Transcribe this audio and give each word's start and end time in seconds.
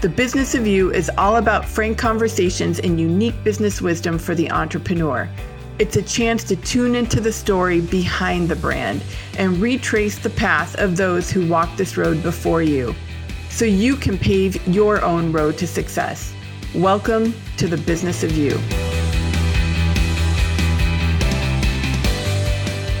The 0.00 0.08
Business 0.08 0.54
of 0.54 0.66
You 0.66 0.90
is 0.90 1.10
all 1.18 1.36
about 1.36 1.66
frank 1.66 1.98
conversations 1.98 2.78
and 2.78 2.98
unique 2.98 3.34
business 3.44 3.82
wisdom 3.82 4.18
for 4.18 4.34
the 4.34 4.50
entrepreneur. 4.50 5.28
It's 5.78 5.96
a 5.96 6.02
chance 6.02 6.42
to 6.44 6.56
tune 6.56 6.94
into 6.94 7.20
the 7.20 7.30
story 7.30 7.82
behind 7.82 8.48
the 8.48 8.56
brand 8.56 9.02
and 9.36 9.58
retrace 9.58 10.18
the 10.18 10.30
path 10.30 10.74
of 10.76 10.96
those 10.96 11.30
who 11.30 11.46
walked 11.46 11.76
this 11.76 11.98
road 11.98 12.22
before 12.22 12.62
you 12.62 12.94
so 13.50 13.66
you 13.66 13.94
can 13.94 14.16
pave 14.16 14.66
your 14.66 15.04
own 15.04 15.32
road 15.32 15.58
to 15.58 15.66
success. 15.66 16.32
Welcome 16.74 17.34
to 17.58 17.68
the 17.68 17.76
Business 17.76 18.22
of 18.22 18.34
You. 18.34 18.56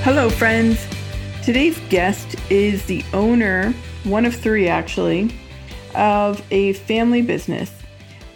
Hello, 0.02 0.28
friends. 0.28 0.86
Today's 1.42 1.80
guest 1.88 2.36
is 2.50 2.84
the 2.84 3.02
owner, 3.14 3.72
one 4.04 4.26
of 4.26 4.34
three 4.34 4.68
actually, 4.68 5.30
of 5.94 6.44
a 6.50 6.72
family 6.74 7.22
business. 7.22 7.72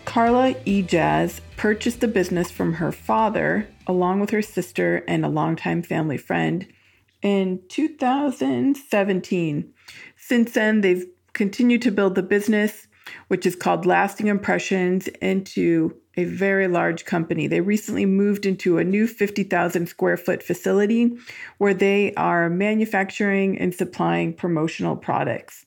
Carla 0.05 0.55
E. 0.65 0.83
Ejaz 0.83 1.41
purchased 1.57 2.01
the 2.01 2.09
business 2.09 2.51
from 2.51 2.73
her 2.75 2.93
father, 2.93 3.67
along 3.87 4.21
with 4.21 4.31
her 4.31 4.43
sister 4.43 5.05
and 5.09 5.25
a 5.25 5.29
longtime 5.29 5.83
family 5.83 6.19
friend, 6.19 6.67
in 7.23 7.61
2017. 7.69 9.73
Since 10.17 10.53
then, 10.53 10.81
they've 10.83 11.05
continued 11.33 11.83
to 11.83 11.91
build 11.91 12.15
the 12.15 12.23
business, 12.23 12.87
which 13.29 13.47
is 13.47 13.57
called 13.57 13.87
Lasting 13.87 14.29
Impressions, 14.29 15.09
into 15.21 15.95
a 16.17 16.25
very 16.25 16.69
large 16.69 17.05
company. 17.05 17.47
They 17.47 17.61
recently 17.61 18.07
moved 18.07 18.47
into 18.47 18.79
a 18.79 18.85
new 18.85 19.07
50,000 19.07 19.87
square 19.89 20.17
foot 20.17 20.43
facility 20.43 21.19
where 21.59 21.75
they 21.75 22.15
are 22.15 22.49
manufacturing 22.49 23.59
and 23.59 23.75
supplying 23.75 24.33
promotional 24.33 24.97
products. 24.97 25.64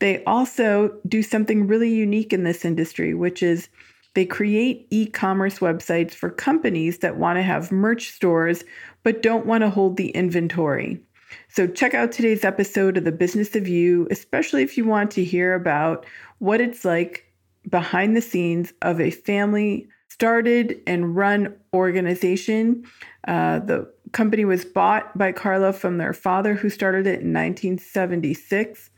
They 0.00 0.24
also 0.24 0.98
do 1.06 1.22
something 1.22 1.66
really 1.66 1.92
unique 1.94 2.32
in 2.32 2.44
this 2.44 2.64
industry, 2.64 3.14
which 3.14 3.42
is 3.42 3.68
they 4.14 4.26
create 4.26 4.86
e 4.90 5.06
commerce 5.06 5.60
websites 5.60 6.12
for 6.12 6.30
companies 6.30 6.98
that 6.98 7.16
want 7.16 7.38
to 7.38 7.42
have 7.42 7.70
merch 7.70 8.10
stores 8.10 8.64
but 9.02 9.22
don't 9.22 9.46
want 9.46 9.62
to 9.62 9.70
hold 9.70 9.96
the 9.96 10.10
inventory. 10.10 11.00
So, 11.48 11.68
check 11.68 11.94
out 11.94 12.10
today's 12.10 12.44
episode 12.44 12.96
of 12.96 13.04
The 13.04 13.12
Business 13.12 13.54
of 13.54 13.68
You, 13.68 14.08
especially 14.10 14.62
if 14.62 14.76
you 14.76 14.84
want 14.84 15.12
to 15.12 15.24
hear 15.24 15.54
about 15.54 16.04
what 16.38 16.60
it's 16.60 16.84
like 16.84 17.24
behind 17.68 18.16
the 18.16 18.20
scenes 18.20 18.72
of 18.82 19.00
a 19.00 19.10
family 19.10 19.86
started 20.08 20.80
and 20.86 21.14
run 21.14 21.54
organization. 21.72 22.84
Uh, 23.28 23.60
the 23.60 23.88
company 24.12 24.44
was 24.44 24.64
bought 24.64 25.16
by 25.16 25.30
Carla 25.30 25.72
from 25.72 25.98
their 25.98 26.12
father, 26.12 26.54
who 26.54 26.68
started 26.68 27.06
it 27.06 27.20
in 27.20 27.32
1976. 27.32 28.90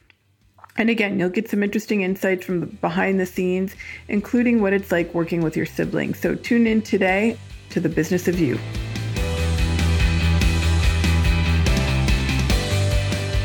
And 0.77 0.89
again, 0.89 1.19
you'll 1.19 1.29
get 1.29 1.51
some 1.51 1.63
interesting 1.63 2.01
insights 2.01 2.47
from 2.47 2.79
behind 2.81 3.21
the 3.21 3.27
scenes, 3.27 3.75
including 4.09 4.63
what 4.63 4.73
it's 4.73 4.91
like 4.91 5.13
working 5.13 5.43
with 5.43 5.57
your 5.57 5.67
siblings. 5.67 6.19
So 6.19 6.35
tune 6.35 6.67
in 6.67 6.81
today 6.81 7.39
to 7.71 7.81
the 7.81 7.91
business 7.91 8.27
of 8.27 8.41
you. 8.41 8.59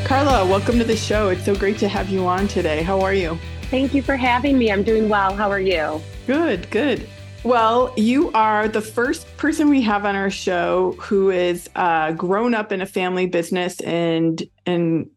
Carla, 0.06 0.46
welcome 0.46 0.78
to 0.78 0.86
the 0.86 0.96
show. 0.96 1.28
It's 1.28 1.44
so 1.44 1.54
great 1.54 1.78
to 1.80 1.90
have 1.90 2.10
you 2.10 2.26
on 2.26 2.48
today. 2.48 2.82
How 2.82 3.02
are 3.02 3.14
you? 3.14 3.38
Thank 3.64 3.94
you 3.94 4.02
for 4.02 4.16
having 4.16 4.58
me. 4.58 4.72
I'm 4.72 4.84
doing 4.84 5.10
well. 5.10 5.36
How 5.36 5.52
are 5.52 5.60
you? 5.60 6.02
Good, 6.28 6.70
good. 6.72 7.10
Well, 7.44 7.94
you 7.98 8.32
are 8.32 8.70
the 8.70 8.82
first 8.82 9.28
person 9.36 9.70
we 9.70 9.82
have 9.82 10.06
on 10.06 10.16
our 10.16 10.30
show 10.30 10.96
who 10.98 11.30
is 11.30 11.70
uh, 11.76 12.14
grown 12.14 12.54
up 12.54 12.72
in 12.72 12.82
a 12.82 12.86
family 12.86 13.26
business 13.26 13.82
and 13.82 14.42
and 14.66 15.10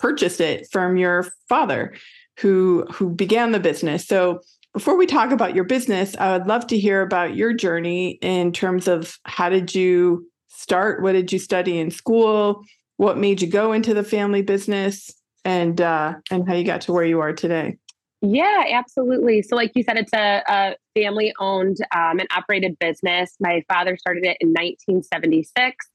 purchased 0.00 0.40
it 0.40 0.66
from 0.70 0.96
your 0.96 1.26
father, 1.48 1.94
who 2.38 2.86
who 2.92 3.10
began 3.10 3.52
the 3.52 3.60
business. 3.60 4.06
So 4.06 4.40
before 4.74 4.96
we 4.96 5.06
talk 5.06 5.30
about 5.30 5.54
your 5.54 5.64
business, 5.64 6.16
I 6.16 6.36
would 6.36 6.46
love 6.46 6.66
to 6.68 6.78
hear 6.78 7.02
about 7.02 7.34
your 7.34 7.52
journey 7.52 8.18
in 8.22 8.52
terms 8.52 8.86
of 8.86 9.18
how 9.24 9.48
did 9.48 9.74
you 9.74 10.28
start? 10.48 11.02
What 11.02 11.12
did 11.12 11.32
you 11.32 11.38
study 11.38 11.78
in 11.78 11.90
school? 11.90 12.64
what 12.98 13.16
made 13.16 13.40
you 13.40 13.48
go 13.48 13.72
into 13.72 13.94
the 13.94 14.04
family 14.04 14.42
business 14.42 15.10
and 15.44 15.80
uh, 15.80 16.14
and 16.30 16.46
how 16.46 16.54
you 16.54 16.64
got 16.64 16.82
to 16.82 16.92
where 16.92 17.04
you 17.04 17.20
are 17.20 17.32
today. 17.32 17.78
Yeah, 18.20 18.64
absolutely. 18.72 19.42
So, 19.42 19.56
like 19.56 19.72
you 19.74 19.84
said, 19.84 19.96
it's 19.96 20.12
a, 20.12 20.42
a 20.46 20.76
family 21.00 21.32
owned 21.38 21.78
um, 21.94 22.18
and 22.18 22.28
operated 22.36 22.76
business. 22.78 23.34
My 23.40 23.62
father 23.68 23.96
started 23.96 24.24
it 24.24 24.36
in 24.40 24.48
1976 24.48 25.86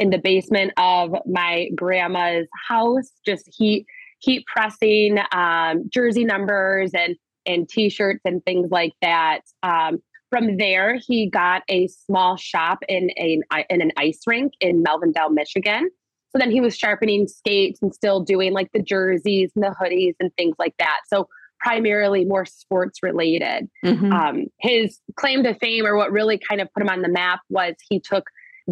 in 0.00 0.10
the 0.10 0.18
basement 0.18 0.72
of 0.76 1.14
my 1.26 1.68
grandma's 1.76 2.48
house, 2.68 3.12
just 3.24 3.48
heat 3.56 3.86
heat 4.18 4.44
pressing 4.46 5.18
um, 5.32 5.88
jersey 5.88 6.24
numbers 6.24 6.90
and 6.94 7.16
and 7.46 7.68
t-shirts 7.68 8.20
and 8.24 8.44
things 8.44 8.70
like 8.70 8.92
that. 9.00 9.40
Um, 9.62 9.98
from 10.28 10.56
there, 10.58 10.96
he 10.96 11.28
got 11.28 11.62
a 11.68 11.88
small 11.88 12.36
shop 12.36 12.78
in 12.88 13.10
a 13.18 13.40
in 13.68 13.82
an 13.82 13.92
ice 13.96 14.22
rink 14.26 14.54
in 14.60 14.82
Melvindale, 14.82 15.32
Michigan. 15.32 15.90
So 16.32 16.38
then 16.38 16.50
he 16.50 16.60
was 16.60 16.76
sharpening 16.76 17.26
skates 17.26 17.80
and 17.82 17.92
still 17.92 18.20
doing 18.20 18.52
like 18.52 18.70
the 18.72 18.82
jerseys 18.82 19.50
and 19.54 19.64
the 19.64 19.74
hoodies 19.80 20.14
and 20.20 20.30
things 20.36 20.54
like 20.58 20.74
that. 20.78 21.00
So 21.08 21.28
primarily 21.58 22.24
more 22.24 22.46
sports 22.46 23.00
related. 23.02 23.68
Mm-hmm. 23.84 24.12
Um, 24.12 24.46
his 24.60 24.98
claim 25.16 25.42
to 25.42 25.54
fame, 25.54 25.84
or 25.84 25.96
what 25.96 26.12
really 26.12 26.38
kind 26.38 26.60
of 26.60 26.72
put 26.72 26.82
him 26.82 26.88
on 26.88 27.02
the 27.02 27.08
map, 27.08 27.40
was 27.48 27.74
he 27.88 28.00
took 28.00 28.24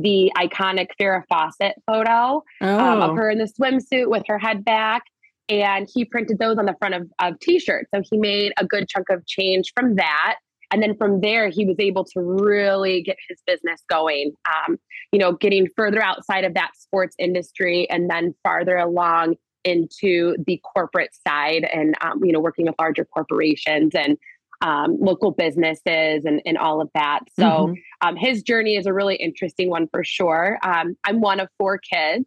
the 0.02 0.32
iconic 0.36 0.88
Farrah 1.00 1.22
Fawcett 1.28 1.74
photo 1.86 2.42
oh. 2.60 2.78
um, 2.78 3.02
of 3.02 3.10
oh. 3.10 3.14
her 3.14 3.30
in 3.30 3.38
the 3.38 3.50
swimsuit 3.60 4.08
with 4.08 4.24
her 4.26 4.38
head 4.38 4.64
back. 4.64 5.02
And 5.48 5.88
he 5.92 6.04
printed 6.04 6.38
those 6.38 6.58
on 6.58 6.66
the 6.66 6.76
front 6.78 6.94
of, 6.94 7.08
of 7.20 7.38
t 7.40 7.58
shirts. 7.58 7.88
So 7.94 8.02
he 8.08 8.18
made 8.18 8.52
a 8.58 8.66
good 8.66 8.88
chunk 8.88 9.08
of 9.08 9.26
change 9.26 9.72
from 9.74 9.96
that. 9.96 10.36
And 10.70 10.82
then 10.82 10.94
from 10.96 11.22
there, 11.22 11.48
he 11.48 11.64
was 11.64 11.76
able 11.78 12.04
to 12.04 12.20
really 12.20 13.02
get 13.02 13.16
his 13.28 13.40
business 13.46 13.82
going, 13.88 14.32
um, 14.46 14.76
you 15.12 15.18
know, 15.18 15.32
getting 15.32 15.66
further 15.74 16.02
outside 16.02 16.44
of 16.44 16.52
that 16.54 16.72
sports 16.76 17.16
industry 17.18 17.88
and 17.88 18.10
then 18.10 18.34
farther 18.44 18.76
along 18.76 19.36
into 19.64 20.36
the 20.46 20.60
corporate 20.74 21.10
side 21.26 21.64
and, 21.64 21.94
um, 22.00 22.22
you 22.22 22.32
know, 22.32 22.40
working 22.40 22.66
with 22.66 22.74
larger 22.78 23.06
corporations 23.06 23.94
and 23.94 24.18
um, 24.60 24.96
local 25.00 25.30
businesses 25.30 26.24
and, 26.24 26.40
and 26.44 26.58
all 26.58 26.80
of 26.80 26.88
that. 26.94 27.20
So 27.38 27.44
mm-hmm. 27.44 27.72
Um, 28.00 28.14
his 28.14 28.44
journey 28.44 28.76
is 28.76 28.86
a 28.86 28.92
really 28.92 29.16
interesting 29.16 29.70
one 29.70 29.88
for 29.88 30.04
sure. 30.04 30.56
Um, 30.62 30.96
I'm 31.02 31.20
one 31.20 31.40
of 31.40 31.48
four 31.58 31.78
kids 31.78 32.26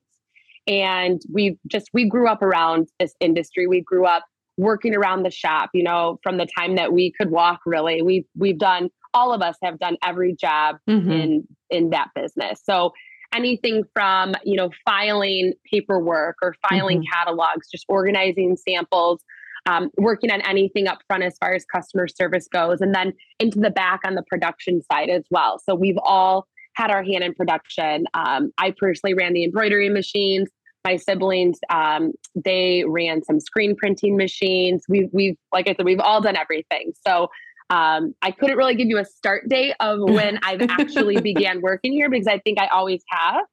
and 0.67 1.21
we 1.31 1.57
just 1.65 1.89
we 1.93 2.09
grew 2.09 2.27
up 2.27 2.41
around 2.41 2.89
this 2.99 3.13
industry 3.21 3.67
we 3.67 3.79
grew 3.79 4.05
up 4.05 4.25
working 4.57 4.93
around 4.93 5.23
the 5.23 5.31
shop, 5.31 5.69
you 5.73 5.83
know, 5.83 6.19
from 6.23 6.37
the 6.37 6.47
time 6.57 6.75
that 6.75 6.93
we 6.93 7.11
could 7.11 7.31
walk 7.31 7.61
really. 7.65 8.01
We've 8.01 8.25
we've 8.37 8.59
done 8.59 8.89
all 9.13 9.33
of 9.33 9.41
us 9.41 9.55
have 9.63 9.79
done 9.79 9.97
every 10.05 10.35
job 10.35 10.77
mm-hmm. 10.89 11.11
in 11.11 11.47
in 11.69 11.89
that 11.91 12.09
business. 12.15 12.61
So 12.63 12.91
anything 13.33 13.83
from, 13.93 14.33
you 14.43 14.55
know, 14.55 14.69
filing 14.85 15.53
paperwork 15.71 16.35
or 16.41 16.55
filing 16.69 16.99
mm-hmm. 16.99 17.13
catalogs, 17.13 17.69
just 17.69 17.85
organizing 17.87 18.57
samples, 18.57 19.23
um, 19.66 19.90
working 19.97 20.31
on 20.31 20.41
anything 20.41 20.87
up 20.87 20.99
front 21.08 21.23
as 21.23 21.37
far 21.37 21.53
as 21.53 21.66
customer 21.66 22.08
service 22.08 22.47
goes, 22.52 22.81
and 22.81 22.93
then 22.93 23.13
into 23.40 23.59
the 23.59 23.69
back 23.69 24.02
on 24.05 24.16
the 24.16 24.23
production 24.23 24.81
side 24.91 25.09
as 25.09 25.23
well. 25.29 25.59
So 25.59 25.75
we've 25.75 25.99
all 26.03 26.47
had 26.75 26.91
our 26.91 27.03
hand 27.03 27.23
in 27.23 27.34
production. 27.34 28.05
Um, 28.13 28.52
I 28.58 28.73
personally 28.78 29.13
ran 29.13 29.34
the 29.34 29.43
embroidery 29.43 29.90
machines. 29.90 30.49
My 30.84 30.96
siblings 30.96 31.59
um, 31.69 32.13
they 32.34 32.84
ran 32.87 33.23
some 33.23 33.40
screen 33.40 33.75
printing 33.75 34.17
machines. 34.17 34.84
We've, 34.90 35.09
we've 35.11 35.35
like 35.52 35.67
i 35.67 35.75
said 35.75 35.85
we've 35.85 35.99
all 35.99 36.22
done 36.22 36.35
everything. 36.35 36.93
So 37.08 37.29
um, 37.69 38.13
i 38.22 38.31
couldn't 38.31 38.58
really 38.58 38.75
give 38.75 38.87
you 38.87 38.97
a 38.97 39.05
start 39.05 39.47
date 39.47 39.75
of 39.79 39.99
when 40.02 40.40
i've 40.43 40.61
actually 40.69 41.22
began 41.22 41.61
working 41.61 41.93
here 41.93 42.09
because 42.09 42.28
i 42.28 42.40
think 42.40 42.59
i 42.59 42.67
always 42.67 43.03
have. 43.09 43.46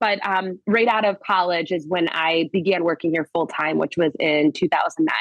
But 0.00 0.24
um, 0.24 0.60
right 0.68 0.86
out 0.86 1.04
of 1.04 1.18
college 1.20 1.72
is 1.72 1.84
when 1.86 2.08
i 2.10 2.48
began 2.52 2.84
working 2.84 3.10
here 3.10 3.28
full 3.32 3.46
time 3.46 3.78
which 3.78 3.96
was 3.96 4.12
in 4.20 4.52
2009 4.52 5.14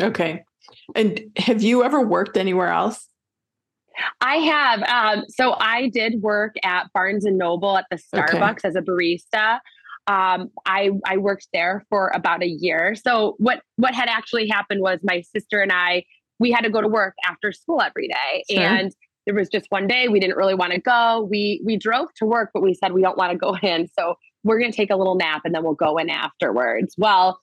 okay 0.00 0.44
and 0.94 1.20
have 1.36 1.62
you 1.62 1.82
ever 1.84 2.00
worked 2.00 2.36
anywhere 2.36 2.68
else 2.68 3.08
I 4.22 4.36
have. 4.36 4.82
Um, 4.84 5.24
so 5.28 5.54
I 5.60 5.88
did 5.88 6.22
work 6.22 6.54
at 6.64 6.90
Barnes 6.94 7.26
and 7.26 7.36
Noble 7.36 7.76
at 7.76 7.84
the 7.90 7.98
Starbucks 7.98 8.60
okay. 8.60 8.68
as 8.68 8.74
a 8.74 8.80
barista 8.80 9.58
um, 10.06 10.50
I 10.66 10.90
I 11.06 11.16
worked 11.16 11.48
there 11.52 11.84
for 11.88 12.10
about 12.14 12.42
a 12.42 12.48
year. 12.48 12.94
So 12.94 13.36
what 13.38 13.62
what 13.76 13.94
had 13.94 14.08
actually 14.08 14.48
happened 14.48 14.80
was 14.80 14.98
my 15.02 15.20
sister 15.20 15.60
and 15.60 15.70
I 15.72 16.04
we 16.40 16.50
had 16.50 16.62
to 16.62 16.70
go 16.70 16.80
to 16.80 16.88
work 16.88 17.14
after 17.28 17.52
school 17.52 17.80
every 17.80 18.08
day. 18.08 18.44
Sure. 18.50 18.62
And 18.62 18.92
there 19.26 19.34
was 19.34 19.48
just 19.48 19.66
one 19.68 19.86
day 19.86 20.08
we 20.08 20.18
didn't 20.18 20.36
really 20.36 20.56
want 20.56 20.72
to 20.72 20.80
go. 20.80 21.28
We 21.30 21.62
we 21.64 21.76
drove 21.76 22.08
to 22.16 22.26
work, 22.26 22.50
but 22.52 22.62
we 22.62 22.74
said 22.74 22.92
we 22.92 23.02
don't 23.02 23.16
want 23.16 23.30
to 23.32 23.38
go 23.38 23.56
in. 23.62 23.88
So 23.98 24.16
we're 24.42 24.58
going 24.58 24.72
to 24.72 24.76
take 24.76 24.90
a 24.90 24.96
little 24.96 25.14
nap 25.14 25.42
and 25.44 25.54
then 25.54 25.62
we'll 25.62 25.74
go 25.74 25.98
in 25.98 26.10
afterwards. 26.10 26.96
Well, 26.98 27.40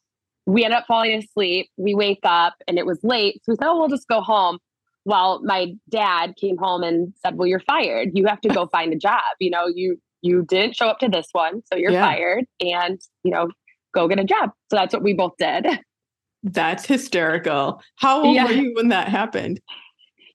we 0.50 0.66
end 0.66 0.74
up 0.74 0.86
falling 0.88 1.14
asleep. 1.14 1.70
We 1.78 1.94
wake 1.94 2.22
up 2.24 2.56
and 2.68 2.78
it 2.78 2.86
was 2.86 3.00
late. 3.04 3.36
So 3.44 3.52
we 3.52 3.56
said, 3.56 3.68
oh, 3.68 3.78
we'll 3.78 3.88
just 3.88 4.08
go 4.08 4.22
home. 4.22 4.58
Well, 5.06 5.42
my 5.44 5.74
dad 5.90 6.36
came 6.38 6.58
home 6.58 6.84
and 6.84 7.14
said, 7.24 7.36
well, 7.36 7.48
you're 7.48 7.60
fired. 7.60 8.10
You 8.14 8.26
have 8.26 8.42
to 8.42 8.50
go 8.50 8.68
find 8.72 8.92
a 8.92 8.98
job. 8.98 9.22
You 9.40 9.52
know, 9.52 9.68
you 9.68 10.00
you 10.22 10.44
didn't 10.44 10.76
show 10.76 10.88
up 10.88 11.00
to 11.00 11.08
this 11.08 11.28
one, 11.32 11.62
so 11.72 11.78
you're 11.78 11.92
yeah. 11.92 12.04
fired 12.04 12.46
and, 12.60 13.00
you 13.24 13.32
know, 13.32 13.50
go 13.94 14.08
get 14.08 14.20
a 14.20 14.26
job. 14.26 14.50
So 14.70 14.76
that's 14.76 14.94
what 14.94 15.04
we 15.04 15.14
both 15.14 15.34
did. 15.38 15.66
That's 16.44 16.86
hysterical. 16.86 17.82
How 17.98 18.24
old 18.24 18.34
yeah. 18.34 18.46
were 18.46 18.52
you 18.54 18.72
when 18.74 18.88
that 18.90 19.10
happened? 19.10 19.60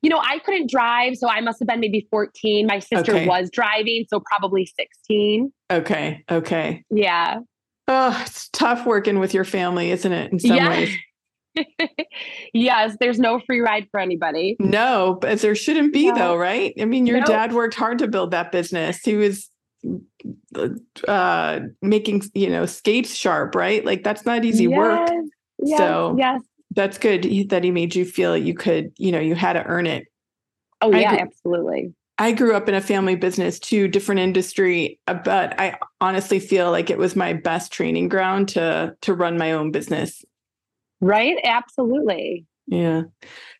You 0.02 0.10
know, 0.10 0.20
I 0.22 0.38
couldn't 0.40 0.68
drive, 0.68 1.16
so 1.16 1.30
I 1.30 1.40
must 1.40 1.60
have 1.60 1.68
been 1.68 1.80
maybe 1.80 2.06
14. 2.10 2.66
My 2.66 2.78
sister 2.78 3.12
okay. 3.12 3.26
was 3.26 3.48
driving, 3.50 4.04
so 4.10 4.20
probably 4.20 4.66
16. 4.66 5.50
Okay. 5.70 6.22
Okay. 6.30 6.84
Yeah. 6.90 7.38
Oh, 7.86 8.22
it's 8.24 8.48
tough 8.50 8.86
working 8.86 9.18
with 9.18 9.34
your 9.34 9.44
family, 9.44 9.90
isn't 9.90 10.12
it? 10.12 10.32
In 10.32 10.40
some 10.40 10.56
yeah. 10.56 10.68
ways. 10.68 10.96
yes, 12.54 12.96
there's 12.98 13.18
no 13.18 13.40
free 13.40 13.60
ride 13.60 13.86
for 13.90 14.00
anybody. 14.00 14.56
No, 14.58 15.18
but 15.20 15.40
there 15.40 15.54
shouldn't 15.54 15.92
be 15.92 16.08
no. 16.08 16.14
though, 16.14 16.36
right? 16.36 16.74
I 16.80 16.84
mean, 16.84 17.06
your 17.06 17.20
dad 17.20 17.52
worked 17.52 17.74
hard 17.74 17.98
to 17.98 18.08
build 18.08 18.30
that 18.32 18.52
business. 18.52 19.00
He 19.02 19.16
was 19.16 19.50
uh 21.06 21.60
making, 21.82 22.22
you 22.34 22.48
know, 22.48 22.66
skates 22.66 23.14
sharp, 23.14 23.54
right? 23.54 23.84
Like 23.84 24.02
that's 24.02 24.24
not 24.24 24.44
easy 24.44 24.64
yes. 24.64 24.76
work. 24.76 25.10
Yes. 25.62 25.78
So 25.78 26.16
yes. 26.18 26.40
That's 26.74 26.98
good 26.98 27.22
that 27.50 27.62
he 27.62 27.70
made 27.70 27.94
you 27.94 28.04
feel 28.04 28.36
you 28.36 28.54
could, 28.54 28.92
you 28.98 29.12
know, 29.12 29.20
you 29.20 29.36
had 29.36 29.52
to 29.52 29.62
earn 29.64 29.86
it. 29.86 30.06
Oh 30.80 30.90
yeah, 30.90 31.18
absolutely. 31.20 31.94
I 32.18 32.32
grew 32.32 32.54
up 32.54 32.68
in 32.68 32.74
a 32.74 32.80
family 32.80 33.16
business 33.16 33.58
too, 33.58 33.88
different 33.88 34.20
industry, 34.20 35.00
uh, 35.08 35.14
but 35.14 35.58
I 35.60 35.78
honestly 36.00 36.38
feel 36.38 36.70
like 36.70 36.88
it 36.88 36.98
was 36.98 37.16
my 37.16 37.32
best 37.32 37.72
training 37.72 38.08
ground 38.08 38.50
to 38.50 38.96
to 39.02 39.14
run 39.14 39.36
my 39.36 39.52
own 39.52 39.72
business. 39.72 40.24
Right? 41.00 41.36
Absolutely. 41.42 42.46
Yeah. 42.66 43.02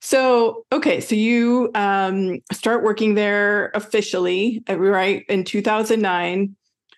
So, 0.00 0.64
okay, 0.72 1.00
so 1.00 1.14
you 1.14 1.70
um 1.74 2.38
start 2.52 2.84
working 2.84 3.14
there 3.14 3.70
officially, 3.74 4.62
uh, 4.68 4.78
right, 4.78 5.24
in 5.28 5.44
2009. 5.44 6.56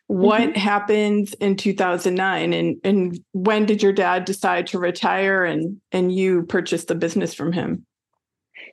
What 0.09 0.43
mm-hmm. 0.43 0.53
happened 0.53 1.35
in 1.41 1.57
2009 1.57 2.53
and 2.53 2.77
and 2.85 3.19
when 3.33 3.65
did 3.65 3.83
your 3.83 3.93
dad 3.93 4.27
decide 4.27 4.67
to 4.69 4.79
retire 4.79 5.45
and 5.45 5.81
and 5.91 6.15
you 6.15 6.43
purchased 6.45 6.89
the 6.89 6.95
business 6.95 7.35
from 7.35 7.53
him? 7.53 7.86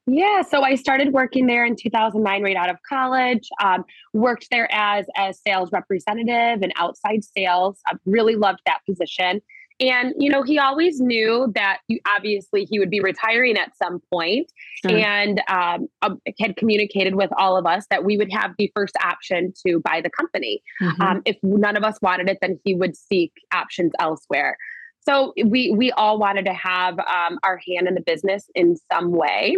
Yeah, 0.05 0.41
so 0.41 0.63
I 0.63 0.75
started 0.75 1.13
working 1.13 1.47
there 1.47 1.65
in 1.65 1.75
2009, 1.77 2.43
right 2.43 2.57
out 2.57 2.69
of 2.69 2.77
college. 2.87 3.47
Um, 3.63 3.85
worked 4.11 4.47
there 4.51 4.67
as 4.71 5.05
a 5.17 5.33
sales 5.33 5.71
representative 5.71 6.61
and 6.61 6.73
outside 6.75 7.23
sales. 7.23 7.79
I 7.87 7.93
really 8.05 8.35
loved 8.35 8.59
that 8.65 8.79
position. 8.85 9.41
And, 9.79 10.13
you 10.17 10.29
know, 10.29 10.43
he 10.43 10.59
always 10.59 10.99
knew 10.99 11.51
that 11.55 11.79
you, 11.87 11.99
obviously 12.07 12.65
he 12.65 12.79
would 12.79 12.89
be 12.89 12.99
retiring 12.99 13.57
at 13.57 13.75
some 13.75 14.01
point 14.11 14.51
and 14.87 15.41
um, 15.47 15.87
um, 16.01 16.21
had 16.39 16.55
communicated 16.57 17.15
with 17.15 17.31
all 17.37 17.57
of 17.57 17.65
us 17.65 17.85
that 17.89 18.05
we 18.05 18.15
would 18.15 18.31
have 18.31 18.51
the 18.57 18.71
first 18.75 18.95
option 19.03 19.51
to 19.65 19.79
buy 19.79 19.99
the 19.99 20.11
company. 20.11 20.61
Mm-hmm. 20.81 21.01
Um, 21.01 21.21
if 21.25 21.37
none 21.41 21.75
of 21.75 21.83
us 21.83 21.97
wanted 22.01 22.29
it, 22.29 22.37
then 22.41 22.59
he 22.63 22.75
would 22.75 22.95
seek 22.95 23.31
options 23.51 23.91
elsewhere. 23.99 24.57
So 25.01 25.33
we 25.43 25.71
we 25.71 25.91
all 25.91 26.17
wanted 26.17 26.45
to 26.45 26.53
have 26.53 26.97
um, 26.99 27.39
our 27.43 27.59
hand 27.67 27.87
in 27.87 27.95
the 27.95 28.01
business 28.01 28.49
in 28.55 28.77
some 28.91 29.11
way 29.11 29.57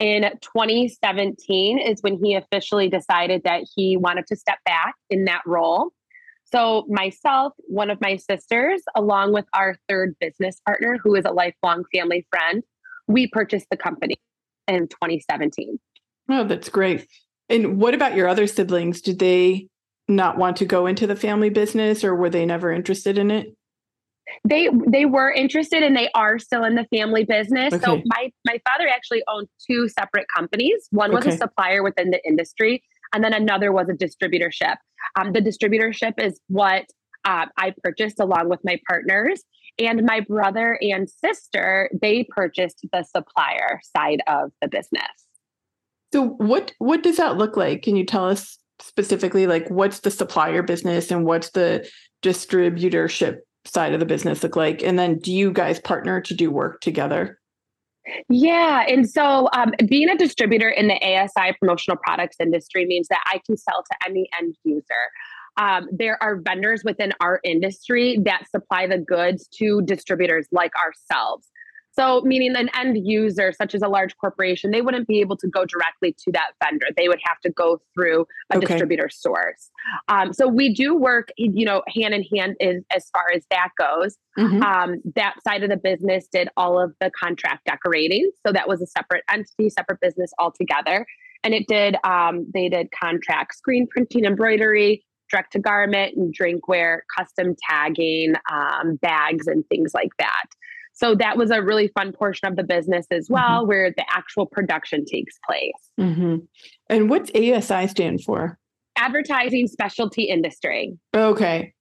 in 0.00 0.22
2017 0.40 1.78
is 1.78 2.00
when 2.00 2.18
he 2.22 2.34
officially 2.34 2.88
decided 2.88 3.42
that 3.44 3.64
he 3.76 3.96
wanted 3.96 4.26
to 4.28 4.36
step 4.36 4.58
back 4.64 4.94
in 5.10 5.26
that 5.26 5.42
role. 5.46 5.90
So, 6.44 6.84
myself, 6.88 7.52
one 7.68 7.90
of 7.90 8.00
my 8.00 8.16
sisters, 8.16 8.82
along 8.96 9.32
with 9.32 9.44
our 9.54 9.76
third 9.88 10.16
business 10.18 10.60
partner, 10.66 10.98
who 11.00 11.14
is 11.14 11.24
a 11.24 11.30
lifelong 11.30 11.84
family 11.94 12.26
friend, 12.30 12.64
we 13.06 13.28
purchased 13.28 13.66
the 13.70 13.76
company 13.76 14.16
in 14.66 14.88
2017. 14.88 15.78
Oh, 16.30 16.44
that's 16.44 16.68
great. 16.68 17.06
And 17.48 17.78
what 17.80 17.94
about 17.94 18.16
your 18.16 18.26
other 18.26 18.46
siblings? 18.46 19.00
Did 19.00 19.18
they 19.18 19.68
not 20.08 20.38
want 20.38 20.56
to 20.56 20.64
go 20.64 20.86
into 20.86 21.06
the 21.06 21.14
family 21.14 21.50
business 21.50 22.02
or 22.02 22.16
were 22.16 22.30
they 22.30 22.46
never 22.46 22.72
interested 22.72 23.18
in 23.18 23.30
it? 23.30 23.54
They 24.44 24.68
they 24.86 25.04
were 25.04 25.30
interested 25.30 25.82
and 25.82 25.96
they 25.96 26.08
are 26.14 26.38
still 26.38 26.64
in 26.64 26.74
the 26.74 26.86
family 26.94 27.24
business. 27.24 27.74
Okay. 27.74 27.84
So 27.84 28.02
my 28.06 28.32
my 28.46 28.60
father 28.68 28.88
actually 28.88 29.22
owned 29.28 29.48
two 29.66 29.88
separate 29.88 30.26
companies. 30.34 30.88
One 30.90 31.12
was 31.12 31.26
okay. 31.26 31.34
a 31.34 31.38
supplier 31.38 31.82
within 31.82 32.10
the 32.10 32.20
industry, 32.26 32.82
and 33.12 33.22
then 33.22 33.32
another 33.32 33.72
was 33.72 33.88
a 33.88 33.94
distributorship. 33.94 34.76
Um, 35.18 35.32
the 35.32 35.40
distributorship 35.40 36.22
is 36.22 36.40
what 36.48 36.86
uh, 37.24 37.46
I 37.56 37.74
purchased 37.82 38.20
along 38.20 38.48
with 38.48 38.60
my 38.64 38.78
partners. 38.88 39.42
And 39.78 40.04
my 40.04 40.20
brother 40.20 40.78
and 40.82 41.08
sister, 41.08 41.90
they 42.00 42.26
purchased 42.28 42.86
the 42.92 43.02
supplier 43.02 43.80
side 43.96 44.20
of 44.26 44.50
the 44.60 44.68
business. 44.68 45.02
So 46.12 46.26
what 46.26 46.72
what 46.78 47.02
does 47.02 47.16
that 47.16 47.36
look 47.36 47.56
like? 47.56 47.82
Can 47.82 47.96
you 47.96 48.04
tell 48.04 48.26
us 48.26 48.58
specifically 48.80 49.46
like 49.46 49.68
what's 49.68 50.00
the 50.00 50.10
supplier 50.10 50.62
business 50.62 51.10
and 51.10 51.24
what's 51.24 51.50
the 51.50 51.88
distributorship 52.22 53.38
side 53.64 53.94
of 53.94 54.00
the 54.00 54.06
business 54.06 54.42
look 54.42 54.56
like? 54.56 54.82
And 54.82 54.98
then 54.98 55.18
do 55.18 55.32
you 55.32 55.52
guys 55.52 55.78
partner 55.78 56.20
to 56.22 56.34
do 56.34 56.50
work 56.50 56.80
together? 56.80 57.38
Yeah. 58.28 58.84
And 58.88 59.08
so 59.08 59.48
um, 59.52 59.72
being 59.86 60.08
a 60.08 60.16
distributor 60.16 60.68
in 60.68 60.88
the 60.88 60.94
ASI 60.94 61.54
promotional 61.58 61.98
products 62.04 62.36
industry 62.40 62.86
means 62.86 63.08
that 63.08 63.22
I 63.26 63.40
can 63.46 63.56
sell 63.56 63.82
to 63.82 64.08
any 64.08 64.28
end 64.38 64.56
user. 64.64 64.84
Um, 65.56 65.88
there 65.92 66.20
are 66.22 66.40
vendors 66.40 66.82
within 66.84 67.12
our 67.20 67.40
industry 67.44 68.18
that 68.24 68.44
supply 68.50 68.86
the 68.86 68.98
goods 68.98 69.48
to 69.58 69.82
distributors 69.82 70.46
like 70.52 70.72
ourselves. 70.76 71.48
So, 72.00 72.22
meaning 72.22 72.56
an 72.56 72.70
end 72.74 72.96
user, 73.06 73.52
such 73.52 73.74
as 73.74 73.82
a 73.82 73.88
large 73.88 74.16
corporation, 74.16 74.70
they 74.70 74.80
wouldn't 74.80 75.06
be 75.06 75.20
able 75.20 75.36
to 75.36 75.46
go 75.46 75.66
directly 75.66 76.14
to 76.24 76.32
that 76.32 76.52
vendor. 76.64 76.86
They 76.96 77.08
would 77.08 77.20
have 77.26 77.38
to 77.40 77.50
go 77.50 77.78
through 77.94 78.24
a 78.50 78.56
okay. 78.56 78.66
distributor 78.66 79.10
source. 79.10 79.70
Um, 80.08 80.32
so 80.32 80.48
we 80.48 80.72
do 80.72 80.96
work, 80.96 81.28
you 81.36 81.66
know, 81.66 81.82
hand 81.94 82.14
in 82.14 82.22
hand 82.34 82.56
as 82.90 83.10
far 83.12 83.24
as 83.34 83.44
that 83.50 83.68
goes. 83.78 84.16
Mm-hmm. 84.38 84.62
Um, 84.62 85.02
that 85.14 85.34
side 85.46 85.62
of 85.62 85.68
the 85.68 85.76
business 85.76 86.26
did 86.32 86.48
all 86.56 86.82
of 86.82 86.94
the 87.00 87.10
contract 87.10 87.66
decorating. 87.66 88.30
So 88.46 88.52
that 88.52 88.66
was 88.66 88.80
a 88.80 88.86
separate 88.86 89.24
entity, 89.30 89.68
separate 89.68 90.00
business 90.00 90.30
altogether. 90.38 91.04
And 91.44 91.52
it 91.52 91.66
did, 91.68 91.96
um, 92.02 92.46
they 92.54 92.70
did 92.70 92.88
contract 92.98 93.56
screen 93.56 93.86
printing, 93.86 94.24
embroidery, 94.24 95.04
direct 95.30 95.52
to 95.52 95.58
garment 95.58 96.16
and 96.16 96.34
drinkware, 96.34 97.00
custom 97.16 97.54
tagging, 97.68 98.34
um, 98.50 98.96
bags, 98.96 99.46
and 99.46 99.64
things 99.68 99.92
like 99.94 100.10
that. 100.18 100.46
So 100.92 101.14
that 101.14 101.36
was 101.36 101.50
a 101.50 101.62
really 101.62 101.88
fun 101.88 102.12
portion 102.12 102.48
of 102.48 102.56
the 102.56 102.62
business 102.62 103.06
as 103.10 103.24
mm-hmm. 103.24 103.34
well, 103.34 103.60
mm-hmm. 103.60 103.68
where 103.68 103.90
the 103.90 104.04
actual 104.10 104.46
production 104.46 105.04
takes 105.04 105.38
place. 105.46 105.72
Mm-hmm. 105.98 106.36
And 106.88 107.10
what's 107.10 107.30
ASI 107.34 107.88
stand 107.88 108.22
for? 108.22 108.58
Advertising 108.96 109.66
Specialty 109.66 110.24
Industry. 110.24 110.98
Okay. 111.14 111.72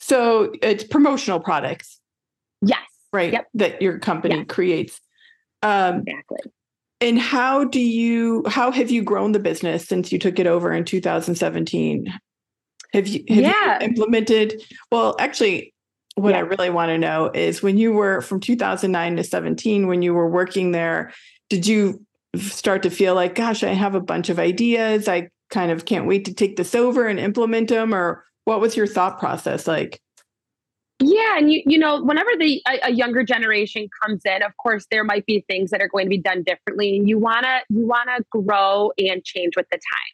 So 0.00 0.52
it's 0.62 0.82
promotional 0.84 1.40
products. 1.40 2.00
Yes. 2.62 2.80
Right. 3.12 3.32
Yep. 3.32 3.46
That 3.54 3.82
your 3.82 3.98
company 3.98 4.38
yes. 4.38 4.46
creates. 4.48 5.00
Um, 5.62 6.02
exactly. 6.06 6.50
And 7.00 7.18
how 7.18 7.64
do 7.64 7.80
you, 7.80 8.44
how 8.46 8.70
have 8.70 8.90
you 8.90 9.02
grown 9.02 9.32
the 9.32 9.38
business 9.38 9.86
since 9.86 10.10
you 10.10 10.18
took 10.18 10.38
it 10.38 10.46
over 10.46 10.72
in 10.72 10.84
2017? 10.84 12.12
Have 12.92 13.06
you, 13.06 13.24
have 13.28 13.38
yeah. 13.38 13.78
you 13.80 13.86
implemented, 13.88 14.62
well, 14.90 15.14
actually, 15.18 15.73
what 16.14 16.30
yeah. 16.30 16.38
I 16.38 16.40
really 16.40 16.70
want 16.70 16.90
to 16.90 16.98
know 16.98 17.30
is 17.32 17.62
when 17.62 17.76
you 17.76 17.92
were 17.92 18.20
from 18.20 18.40
2009 18.40 19.16
to 19.16 19.24
17, 19.24 19.86
when 19.86 20.02
you 20.02 20.14
were 20.14 20.28
working 20.28 20.70
there, 20.70 21.12
did 21.50 21.66
you 21.66 22.04
start 22.36 22.82
to 22.82 22.90
feel 22.90 23.14
like, 23.14 23.34
gosh, 23.34 23.62
I 23.62 23.72
have 23.72 23.94
a 23.94 24.00
bunch 24.00 24.28
of 24.28 24.38
ideas. 24.38 25.08
I 25.08 25.28
kind 25.50 25.70
of 25.70 25.84
can't 25.84 26.06
wait 26.06 26.24
to 26.26 26.34
take 26.34 26.56
this 26.56 26.74
over 26.74 27.06
and 27.06 27.18
implement 27.18 27.68
them? 27.68 27.94
Or 27.94 28.24
what 28.44 28.60
was 28.60 28.76
your 28.76 28.86
thought 28.86 29.18
process 29.18 29.66
like? 29.66 30.00
Yeah, 31.00 31.38
and 31.38 31.52
you 31.52 31.60
you 31.66 31.76
know, 31.76 32.00
whenever 32.02 32.30
the 32.38 32.62
a, 32.68 32.86
a, 32.88 32.90
younger 32.92 33.24
generation 33.24 33.88
comes 34.00 34.22
in, 34.24 34.42
of 34.42 34.56
course, 34.56 34.86
there 34.92 35.02
might 35.02 35.26
be 35.26 35.44
things 35.48 35.70
that 35.70 35.82
are 35.82 35.88
going 35.88 36.06
to 36.06 36.10
be 36.10 36.18
done 36.18 36.44
differently, 36.44 36.96
and 36.96 37.08
you 37.08 37.18
wanna 37.18 37.62
you 37.68 37.84
wanna 37.84 38.18
grow 38.30 38.92
and 38.96 39.24
change 39.24 39.56
with 39.56 39.66
the 39.70 39.76
times 39.76 40.13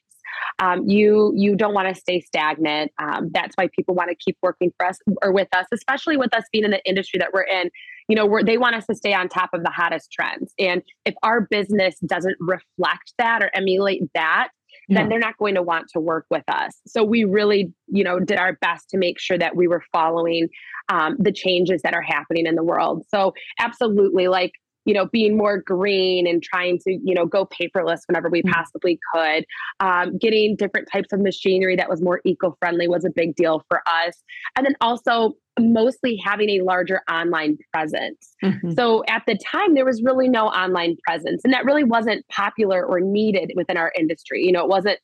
um, 0.58 0.88
you 0.88 1.32
you 1.36 1.56
don't 1.56 1.74
want 1.74 1.88
to 1.88 2.00
stay 2.00 2.20
stagnant. 2.20 2.92
Um, 2.98 3.30
that's 3.32 3.54
why 3.56 3.68
people 3.74 3.94
want 3.94 4.10
to 4.10 4.16
keep 4.16 4.36
working 4.42 4.72
for 4.76 4.86
us 4.86 4.98
or 5.22 5.32
with 5.32 5.48
us, 5.54 5.66
especially 5.72 6.16
with 6.16 6.34
us 6.34 6.44
being 6.52 6.64
in 6.64 6.70
the 6.70 6.84
industry 6.84 7.18
that 7.18 7.30
we're 7.32 7.42
in. 7.42 7.70
You 8.08 8.16
know, 8.16 8.26
we're, 8.26 8.42
they 8.42 8.58
want 8.58 8.74
us 8.74 8.86
to 8.86 8.94
stay 8.94 9.14
on 9.14 9.28
top 9.28 9.50
of 9.54 9.62
the 9.62 9.70
hottest 9.70 10.10
trends, 10.12 10.52
and 10.58 10.82
if 11.04 11.14
our 11.22 11.42
business 11.42 11.98
doesn't 12.00 12.36
reflect 12.40 13.14
that 13.18 13.42
or 13.42 13.50
emulate 13.54 14.02
that, 14.14 14.48
then 14.88 15.08
they're 15.08 15.18
not 15.18 15.36
going 15.38 15.54
to 15.54 15.62
want 15.62 15.86
to 15.92 16.00
work 16.00 16.26
with 16.30 16.42
us. 16.48 16.72
So 16.86 17.04
we 17.04 17.24
really, 17.24 17.72
you 17.86 18.02
know, 18.02 18.18
did 18.18 18.38
our 18.38 18.54
best 18.60 18.90
to 18.90 18.98
make 18.98 19.20
sure 19.20 19.38
that 19.38 19.54
we 19.54 19.68
were 19.68 19.82
following 19.92 20.48
um, 20.88 21.16
the 21.18 21.32
changes 21.32 21.82
that 21.82 21.94
are 21.94 22.02
happening 22.02 22.46
in 22.46 22.56
the 22.56 22.64
world. 22.64 23.04
So 23.08 23.32
absolutely, 23.60 24.26
like 24.28 24.52
you 24.84 24.94
know, 24.94 25.06
being 25.06 25.36
more 25.36 25.60
green 25.60 26.26
and 26.26 26.42
trying 26.42 26.78
to, 26.78 26.92
you 26.92 27.14
know, 27.14 27.26
go 27.26 27.46
paperless 27.46 28.00
whenever 28.06 28.28
we 28.28 28.42
mm-hmm. 28.42 28.52
possibly 28.52 28.98
could. 29.12 29.44
Um, 29.80 30.16
getting 30.18 30.56
different 30.56 30.88
types 30.90 31.12
of 31.12 31.20
machinery 31.20 31.76
that 31.76 31.88
was 31.88 32.00
more 32.00 32.20
eco 32.24 32.56
friendly 32.58 32.88
was 32.88 33.04
a 33.04 33.10
big 33.10 33.34
deal 33.36 33.64
for 33.68 33.82
us. 33.86 34.22
And 34.56 34.64
then 34.64 34.74
also 34.80 35.34
mostly 35.58 36.16
having 36.16 36.50
a 36.50 36.62
larger 36.62 37.02
online 37.10 37.58
presence. 37.72 38.34
Mm-hmm. 38.42 38.72
So 38.72 39.04
at 39.08 39.22
the 39.26 39.36
time, 39.36 39.74
there 39.74 39.84
was 39.84 40.02
really 40.02 40.28
no 40.28 40.46
online 40.46 40.96
presence, 41.06 41.42
and 41.44 41.52
that 41.52 41.64
really 41.64 41.84
wasn't 41.84 42.26
popular 42.28 42.84
or 42.84 43.00
needed 43.00 43.52
within 43.56 43.76
our 43.76 43.92
industry. 43.98 44.44
You 44.44 44.52
know, 44.52 44.62
it 44.62 44.68
wasn't 44.68 44.98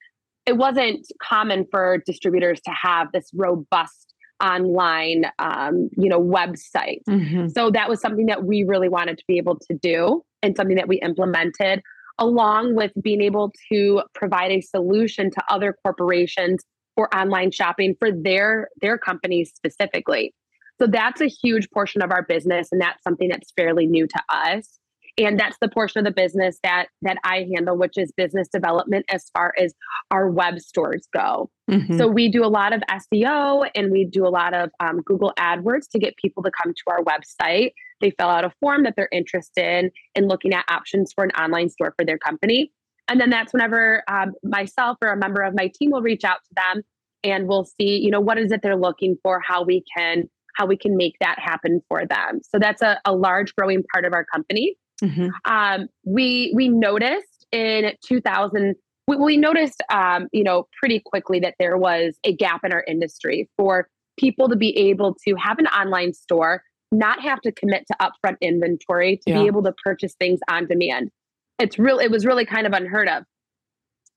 it 0.46 0.56
wasn't 0.56 1.04
common 1.20 1.66
for 1.70 2.02
distributors 2.06 2.60
to 2.60 2.70
have 2.70 3.10
this 3.12 3.28
robust 3.34 4.05
online 4.42 5.24
um, 5.38 5.88
you 5.96 6.08
know 6.08 6.20
website. 6.20 7.00
Mm-hmm. 7.08 7.48
so 7.48 7.70
that 7.70 7.88
was 7.88 8.00
something 8.00 8.26
that 8.26 8.44
we 8.44 8.64
really 8.64 8.88
wanted 8.88 9.18
to 9.18 9.24
be 9.26 9.38
able 9.38 9.58
to 9.58 9.74
do 9.74 10.22
and 10.42 10.56
something 10.56 10.76
that 10.76 10.88
we 10.88 11.00
implemented 11.00 11.82
along 12.18 12.74
with 12.74 12.92
being 13.02 13.20
able 13.20 13.52
to 13.70 14.02
provide 14.14 14.50
a 14.50 14.60
solution 14.60 15.30
to 15.30 15.42
other 15.48 15.76
corporations 15.84 16.64
for 16.94 17.14
online 17.14 17.50
shopping 17.50 17.94
for 17.98 18.10
their 18.10 18.68
their 18.80 18.98
companies 18.98 19.52
specifically. 19.54 20.34
So 20.78 20.86
that's 20.86 21.20
a 21.20 21.26
huge 21.26 21.70
portion 21.70 22.02
of 22.02 22.10
our 22.10 22.22
business 22.22 22.68
and 22.72 22.80
that's 22.80 23.02
something 23.02 23.28
that's 23.28 23.52
fairly 23.56 23.86
new 23.86 24.06
to 24.06 24.22
us 24.28 24.78
and 25.18 25.40
that's 25.40 25.56
the 25.60 25.68
portion 25.68 25.98
of 25.98 26.04
the 26.04 26.10
business 26.10 26.58
that 26.62 26.86
that 27.02 27.18
I 27.24 27.46
handle, 27.54 27.76
which 27.76 27.96
is 27.96 28.12
business 28.16 28.48
development 28.48 29.06
as 29.10 29.30
far 29.32 29.54
as 29.58 29.74
our 30.10 30.28
web 30.30 30.60
stores 30.60 31.08
go. 31.12 31.50
Mm-hmm. 31.70 31.98
So 31.98 32.06
we 32.06 32.30
do 32.30 32.44
a 32.44 32.48
lot 32.48 32.72
of 32.72 32.82
SEO 32.90 33.68
and 33.74 33.90
we 33.90 34.04
do 34.04 34.26
a 34.26 34.28
lot 34.28 34.54
of 34.54 34.70
um, 34.80 35.00
Google 35.02 35.32
AdWords 35.38 35.88
to 35.92 35.98
get 35.98 36.16
people 36.16 36.42
to 36.42 36.50
come 36.62 36.72
to 36.72 36.82
our 36.88 37.02
website. 37.02 37.72
They 38.00 38.10
fill 38.10 38.28
out 38.28 38.44
a 38.44 38.52
form 38.60 38.84
that 38.84 38.94
they're 38.96 39.08
interested 39.10 39.90
in 40.14 40.28
looking 40.28 40.52
at 40.52 40.64
options 40.68 41.12
for 41.14 41.24
an 41.24 41.30
online 41.30 41.70
store 41.70 41.94
for 41.98 42.04
their 42.04 42.18
company. 42.18 42.70
And 43.08 43.20
then 43.20 43.30
that's 43.30 43.52
whenever 43.52 44.02
um, 44.08 44.32
myself 44.42 44.98
or 45.00 45.08
a 45.08 45.16
member 45.16 45.42
of 45.42 45.54
my 45.56 45.70
team 45.74 45.92
will 45.92 46.02
reach 46.02 46.24
out 46.24 46.38
to 46.44 46.54
them 46.54 46.82
and 47.24 47.48
we'll 47.48 47.64
see, 47.64 47.98
you 47.98 48.10
know, 48.10 48.20
what 48.20 48.38
is 48.38 48.52
it 48.52 48.60
they're 48.62 48.76
looking 48.76 49.16
for, 49.22 49.40
how 49.40 49.64
we 49.64 49.82
can 49.96 50.28
how 50.56 50.64
we 50.64 50.76
can 50.76 50.96
make 50.96 51.16
that 51.20 51.38
happen 51.38 51.82
for 51.86 52.06
them. 52.06 52.40
So 52.42 52.58
that's 52.58 52.80
a, 52.80 52.98
a 53.04 53.14
large 53.14 53.54
growing 53.56 53.84
part 53.92 54.06
of 54.06 54.14
our 54.14 54.24
company. 54.24 54.74
Mm-hmm. 55.02 55.28
Um, 55.44 55.88
we 56.04 56.52
we 56.54 56.68
noticed 56.68 57.46
in 57.52 57.92
2000 58.06 58.74
we, 59.06 59.16
we 59.16 59.36
noticed 59.36 59.82
um, 59.90 60.28
you 60.32 60.44
know 60.44 60.66
pretty 60.78 61.00
quickly 61.04 61.40
that 61.40 61.54
there 61.58 61.76
was 61.76 62.18
a 62.24 62.32
gap 62.32 62.64
in 62.64 62.72
our 62.72 62.84
industry 62.86 63.48
for 63.56 63.88
people 64.18 64.48
to 64.48 64.56
be 64.56 64.76
able 64.76 65.14
to 65.26 65.34
have 65.36 65.58
an 65.58 65.66
online 65.66 66.12
store 66.12 66.62
not 66.92 67.20
have 67.20 67.40
to 67.40 67.52
commit 67.52 67.84
to 67.88 67.96
upfront 68.00 68.36
inventory 68.40 69.16
to 69.16 69.32
yeah. 69.32 69.40
be 69.40 69.46
able 69.46 69.62
to 69.62 69.72
purchase 69.84 70.14
things 70.14 70.40
on 70.48 70.66
demand 70.66 71.10
it's 71.58 71.78
real 71.78 71.98
it 71.98 72.10
was 72.10 72.24
really 72.24 72.46
kind 72.46 72.66
of 72.66 72.72
unheard 72.72 73.08
of 73.08 73.24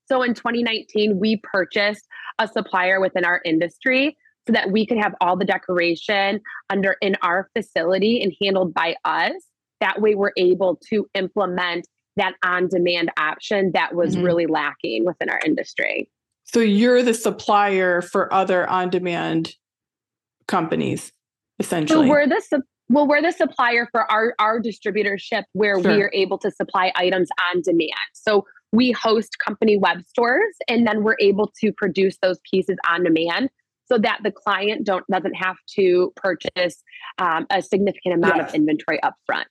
so 0.06 0.22
in 0.22 0.34
2019 0.34 1.18
we 1.18 1.40
purchased 1.42 2.06
a 2.38 2.48
supplier 2.48 3.00
within 3.00 3.24
our 3.24 3.40
industry 3.44 4.16
so 4.46 4.52
that 4.54 4.70
we 4.70 4.86
could 4.86 4.98
have 4.98 5.14
all 5.20 5.36
the 5.36 5.44
decoration 5.44 6.40
under 6.70 6.96
in 7.02 7.16
our 7.22 7.50
facility 7.54 8.22
and 8.22 8.32
handled 8.40 8.72
by 8.72 8.96
us 9.04 9.34
that 9.80 10.00
way 10.00 10.14
we're 10.14 10.32
able 10.36 10.78
to 10.90 11.08
implement 11.14 11.86
that 12.16 12.34
on 12.44 12.68
demand 12.68 13.10
option 13.18 13.70
that 13.74 13.94
was 13.94 14.14
mm-hmm. 14.14 14.24
really 14.24 14.46
lacking 14.46 15.04
within 15.04 15.30
our 15.30 15.40
industry. 15.44 16.10
So 16.44 16.60
you're 16.60 17.02
the 17.02 17.14
supplier 17.14 18.02
for 18.02 18.32
other 18.32 18.68
on 18.68 18.90
demand 18.90 19.54
companies, 20.48 21.12
essentially. 21.58 22.06
So 22.06 22.10
we're 22.10 22.26
the 22.26 22.42
su- 22.46 22.62
well, 22.88 23.06
we're 23.06 23.22
the 23.22 23.32
supplier 23.32 23.88
for 23.92 24.10
our 24.10 24.34
our 24.38 24.60
distributorship 24.60 25.44
where 25.52 25.80
sure. 25.80 25.92
we 25.92 26.02
are 26.02 26.10
able 26.12 26.38
to 26.38 26.50
supply 26.50 26.92
items 26.96 27.28
on 27.48 27.62
demand. 27.62 27.92
So 28.12 28.44
we 28.72 28.90
host 28.92 29.38
company 29.38 29.78
web 29.78 30.02
stores 30.08 30.54
and 30.68 30.86
then 30.86 31.02
we're 31.02 31.16
able 31.20 31.52
to 31.60 31.72
produce 31.72 32.16
those 32.20 32.38
pieces 32.50 32.76
on 32.88 33.04
demand 33.04 33.50
so 33.90 33.98
that 33.98 34.20
the 34.22 34.30
client 34.30 34.84
don't 34.84 35.04
doesn't 35.10 35.34
have 35.34 35.56
to 35.76 36.12
purchase 36.16 36.82
um, 37.18 37.46
a 37.50 37.62
significant 37.62 38.14
amount 38.14 38.40
of 38.40 38.54
inventory 38.54 39.02
up 39.02 39.14
front. 39.26 39.46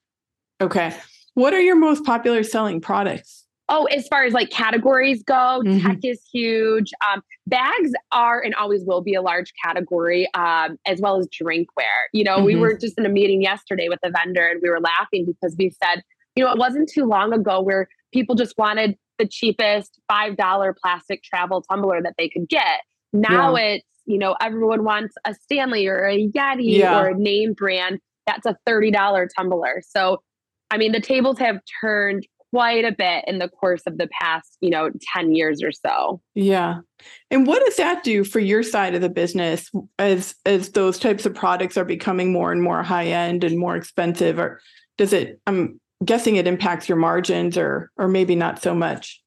Okay. 0.62 0.96
What 1.34 1.54
are 1.54 1.62
your 1.62 1.76
most 1.76 2.04
popular 2.04 2.44
selling 2.44 2.82
products? 2.82 3.46
Oh, 3.72 3.86
as 3.86 4.08
far 4.08 4.24
as 4.24 4.34
like 4.34 4.50
categories 4.50 5.22
go, 5.22 5.62
mm-hmm. 5.64 5.88
tech 5.88 6.00
is 6.04 6.20
huge. 6.34 6.92
Um, 7.12 7.22
bags 7.46 7.92
are 8.12 8.42
and 8.42 8.56
always 8.56 8.84
will 8.84 9.02
be 9.02 9.14
a 9.14 9.22
large 9.22 9.54
category, 9.64 10.28
um, 10.34 10.78
as 10.88 11.00
well 11.00 11.20
as 11.20 11.28
drinkware. 11.28 12.08
You 12.12 12.24
know, 12.24 12.38
mm-hmm. 12.38 12.46
we 12.46 12.56
were 12.56 12.76
just 12.76 12.98
in 12.98 13.06
a 13.06 13.10
meeting 13.10 13.44
yesterday 13.44 13.88
with 13.88 14.00
a 14.04 14.10
vendor 14.10 14.48
and 14.48 14.60
we 14.64 14.70
were 14.70 14.80
laughing 14.80 15.26
because 15.26 15.56
we 15.58 15.72
said, 15.84 16.02
you 16.36 16.44
know, 16.44 16.52
it 16.52 16.58
wasn't 16.58 16.90
too 16.90 17.06
long 17.06 17.32
ago 17.32 17.62
where 17.62 17.88
people 18.12 18.34
just 18.34 18.58
wanted 18.58 18.98
the 19.20 19.28
cheapest 19.28 20.00
$5 20.12 20.74
plastic 20.82 21.22
travel 21.22 21.62
tumbler 21.62 22.02
that 22.02 22.16
they 22.18 22.28
could 22.28 22.50
get. 22.50 22.82
Now 23.14 23.56
yeah. 23.56 23.76
it's, 23.76 23.86
you 24.06 24.18
know, 24.18 24.36
everyone 24.42 24.84
wants 24.84 25.14
a 25.26 25.36
Stanley 25.36 25.86
or 25.86 26.08
a 26.08 26.28
Yeti 26.30 26.80
yeah. 26.80 27.00
or 27.00 27.10
a 27.10 27.16
name 27.16 27.54
brand. 27.54 28.00
That's 28.26 28.48
a 28.48 28.58
$30 28.68 29.28
tumbler. 29.38 29.84
So 29.88 30.22
I 30.72 30.78
mean, 30.78 30.92
the 30.92 31.02
tables 31.02 31.40
have 31.40 31.60
turned 31.82 32.28
quite 32.52 32.86
a 32.86 32.92
bit 32.92 33.24
in 33.28 33.40
the 33.40 33.48
course 33.48 33.84
of 33.86 33.98
the 33.98 34.10
past, 34.22 34.58
you 34.62 34.70
know, 34.70 34.90
10 35.14 35.36
years 35.36 35.62
or 35.62 35.72
so. 35.72 36.22
Yeah. 36.34 36.80
And 37.30 37.46
what 37.46 37.64
does 37.64 37.76
that 37.78 38.04
do 38.04 38.24
for 38.24 38.40
your 38.40 38.64
side 38.64 38.96
of 38.96 39.02
the 39.02 39.10
business 39.10 39.70
as 39.98 40.36
as 40.46 40.72
those 40.72 40.98
types 40.98 41.26
of 41.26 41.36
products 41.36 41.78
are 41.78 41.86
becoming 41.86 42.32
more 42.32 42.52
and 42.52 42.62
more 42.62 42.84
high 42.84 43.08
end 43.08 43.44
and 43.44 43.58
more 43.58 43.76
expensive 43.76 44.40
or 44.40 44.62
does 44.98 45.14
it 45.14 45.40
I'm 45.48 45.80
guessing 46.04 46.38
it 46.38 46.48
impacts 46.48 46.90
your 46.90 46.98
margins 46.98 47.58
or 47.58 47.92
or 47.98 48.08
maybe 48.08 48.36
not 48.36 48.62
so 48.62 48.74
much? 48.74 49.22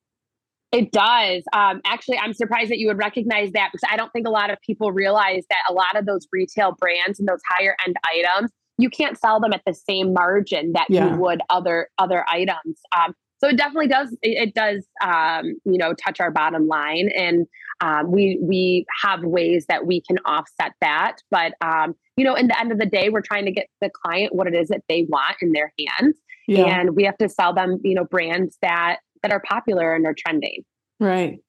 It 0.72 0.90
does. 0.90 1.42
Um, 1.52 1.82
actually, 1.84 2.16
I'm 2.16 2.32
surprised 2.32 2.70
that 2.70 2.78
you 2.78 2.86
would 2.88 2.96
recognize 2.96 3.52
that 3.52 3.68
because 3.70 3.86
I 3.90 3.96
don't 3.98 4.10
think 4.10 4.26
a 4.26 4.30
lot 4.30 4.50
of 4.50 4.58
people 4.66 4.90
realize 4.90 5.44
that 5.50 5.60
a 5.68 5.72
lot 5.74 5.96
of 5.96 6.06
those 6.06 6.26
retail 6.32 6.74
brands 6.78 7.20
and 7.20 7.28
those 7.28 7.42
higher 7.46 7.76
end 7.86 7.94
items 8.06 8.50
you 8.78 8.90
can't 8.90 9.18
sell 9.18 9.40
them 9.40 9.52
at 9.52 9.62
the 9.66 9.74
same 9.74 10.12
margin 10.12 10.72
that 10.72 10.86
yeah. 10.88 11.10
you 11.10 11.20
would 11.20 11.40
other 11.50 11.88
other 11.98 12.24
items. 12.28 12.80
Um, 12.96 13.14
so 13.38 13.48
it 13.48 13.56
definitely 13.56 13.88
does 13.88 14.16
it, 14.22 14.54
does 14.54 14.86
um, 15.04 15.54
you 15.64 15.78
know 15.78 15.94
touch 15.94 16.20
our 16.20 16.30
bottom 16.30 16.68
line, 16.68 17.10
and 17.16 17.46
um, 17.80 18.12
we 18.12 18.38
we 18.40 18.86
have 19.02 19.24
ways 19.24 19.66
that 19.68 19.86
we 19.86 20.00
can 20.00 20.18
offset 20.24 20.72
that. 20.80 21.16
But 21.30 21.54
um, 21.60 21.94
you 22.16 22.24
know, 22.24 22.34
in 22.34 22.46
the 22.46 22.58
end 22.58 22.70
of 22.70 22.78
the 22.78 22.86
day, 22.86 23.08
we're 23.08 23.20
trying 23.20 23.44
to 23.46 23.52
get 23.52 23.66
the 23.80 23.90
client 23.90 24.34
what 24.34 24.46
it 24.46 24.54
is 24.54 24.68
that 24.68 24.82
they 24.88 25.06
want 25.08 25.36
in 25.40 25.52
their 25.52 25.72
hands, 25.78 26.16
yeah. 26.46 26.66
and 26.66 26.94
we 26.94 27.02
have 27.04 27.18
to 27.18 27.28
sell 27.28 27.52
them 27.52 27.80
you 27.82 27.94
know 27.94 28.04
brands 28.04 28.58
that 28.62 28.98
that 29.22 29.32
are 29.32 29.40
popular 29.40 29.92
and 29.92 30.06
are 30.06 30.14
trending. 30.14 30.64
Right. 31.00 31.40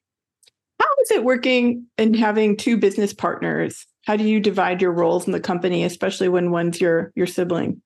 How 0.83 0.89
is 1.01 1.11
it 1.11 1.23
working 1.23 1.87
and 1.97 2.13
having 2.13 2.57
two 2.57 2.75
business 2.75 3.13
partners? 3.13 3.85
How 4.05 4.17
do 4.17 4.25
you 4.25 4.41
divide 4.41 4.81
your 4.81 4.91
roles 4.91 5.25
in 5.25 5.31
the 5.31 5.39
company, 5.39 5.85
especially 5.85 6.27
when 6.27 6.51
one's 6.51 6.81
your 6.81 7.13
your 7.15 7.25
sibling? 7.25 7.81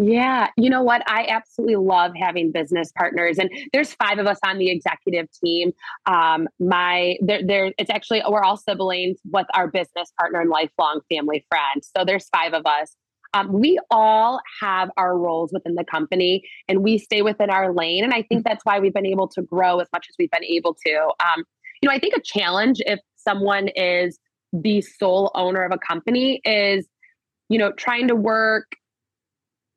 Yeah, 0.00 0.48
you 0.56 0.70
know 0.70 0.82
what? 0.82 1.02
I 1.06 1.26
absolutely 1.28 1.76
love 1.76 2.12
having 2.18 2.50
business 2.50 2.90
partners, 2.96 3.38
and 3.38 3.48
there's 3.72 3.92
five 3.94 4.18
of 4.18 4.26
us 4.26 4.38
on 4.44 4.58
the 4.58 4.70
executive 4.70 5.28
team. 5.44 5.72
Um, 6.06 6.48
my 6.58 7.16
there, 7.20 7.46
there, 7.46 7.72
it's 7.78 7.90
actually 7.90 8.22
we're 8.28 8.42
all 8.42 8.56
siblings 8.56 9.18
with 9.30 9.46
our 9.54 9.68
business 9.68 10.10
partner 10.18 10.40
and 10.40 10.50
lifelong 10.50 11.02
family 11.08 11.46
friend. 11.48 11.84
So 11.96 12.04
there's 12.04 12.28
five 12.30 12.54
of 12.54 12.66
us. 12.66 12.96
Um, 13.34 13.52
we 13.52 13.78
all 13.92 14.40
have 14.60 14.90
our 14.96 15.16
roles 15.16 15.52
within 15.52 15.76
the 15.76 15.84
company, 15.84 16.42
and 16.66 16.82
we 16.82 16.98
stay 16.98 17.22
within 17.22 17.50
our 17.50 17.72
lane. 17.72 18.02
And 18.02 18.12
I 18.12 18.22
think 18.22 18.44
that's 18.44 18.64
why 18.64 18.80
we've 18.80 18.94
been 18.94 19.06
able 19.06 19.28
to 19.28 19.42
grow 19.42 19.78
as 19.78 19.86
much 19.92 20.06
as 20.10 20.16
we've 20.18 20.30
been 20.32 20.44
able 20.44 20.76
to. 20.86 21.10
Um, 21.22 21.44
you 21.80 21.88
know, 21.88 21.94
I 21.94 21.98
think 21.98 22.14
a 22.16 22.20
challenge 22.20 22.78
if 22.80 23.00
someone 23.16 23.68
is 23.68 24.18
the 24.52 24.80
sole 24.80 25.30
owner 25.34 25.62
of 25.62 25.72
a 25.72 25.78
company 25.78 26.40
is 26.44 26.86
you 27.48 27.58
know 27.58 27.72
trying 27.72 28.08
to 28.08 28.16
work 28.16 28.66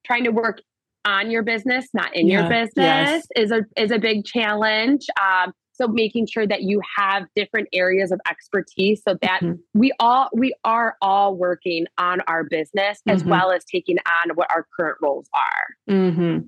trying 0.06 0.24
to 0.24 0.32
work 0.32 0.62
on 1.06 1.30
your 1.30 1.44
business 1.44 1.88
not 1.94 2.16
in 2.16 2.28
yeah, 2.28 2.42
your 2.42 2.50
business 2.50 2.74
yes. 2.76 3.28
is 3.36 3.52
a 3.52 3.62
is 3.78 3.92
a 3.92 4.00
big 4.00 4.26
challenge 4.26 5.06
um, 5.22 5.54
so 5.74 5.88
making 5.88 6.28
sure 6.28 6.48
that 6.48 6.64
you 6.64 6.82
have 6.98 7.24
different 7.36 7.68
areas 7.74 8.12
of 8.12 8.20
expertise 8.30 9.02
so 9.08 9.18
that 9.22 9.42
mm-hmm. 9.42 9.56
we 9.74 9.92
all 10.00 10.30
we 10.34 10.54
are 10.64 10.96
all 11.02 11.36
working 11.36 11.86
on 11.98 12.22
our 12.22 12.44
business 12.44 13.02
as 13.08 13.22
mm-hmm. 13.22 13.32
well 13.32 13.52
as 13.52 13.64
taking 13.66 13.98
on 14.00 14.36
what 14.36 14.50
our 14.52 14.66
current 14.80 14.98
roles 15.02 15.30
are 15.34 15.94
mm-hmm. 15.94 16.40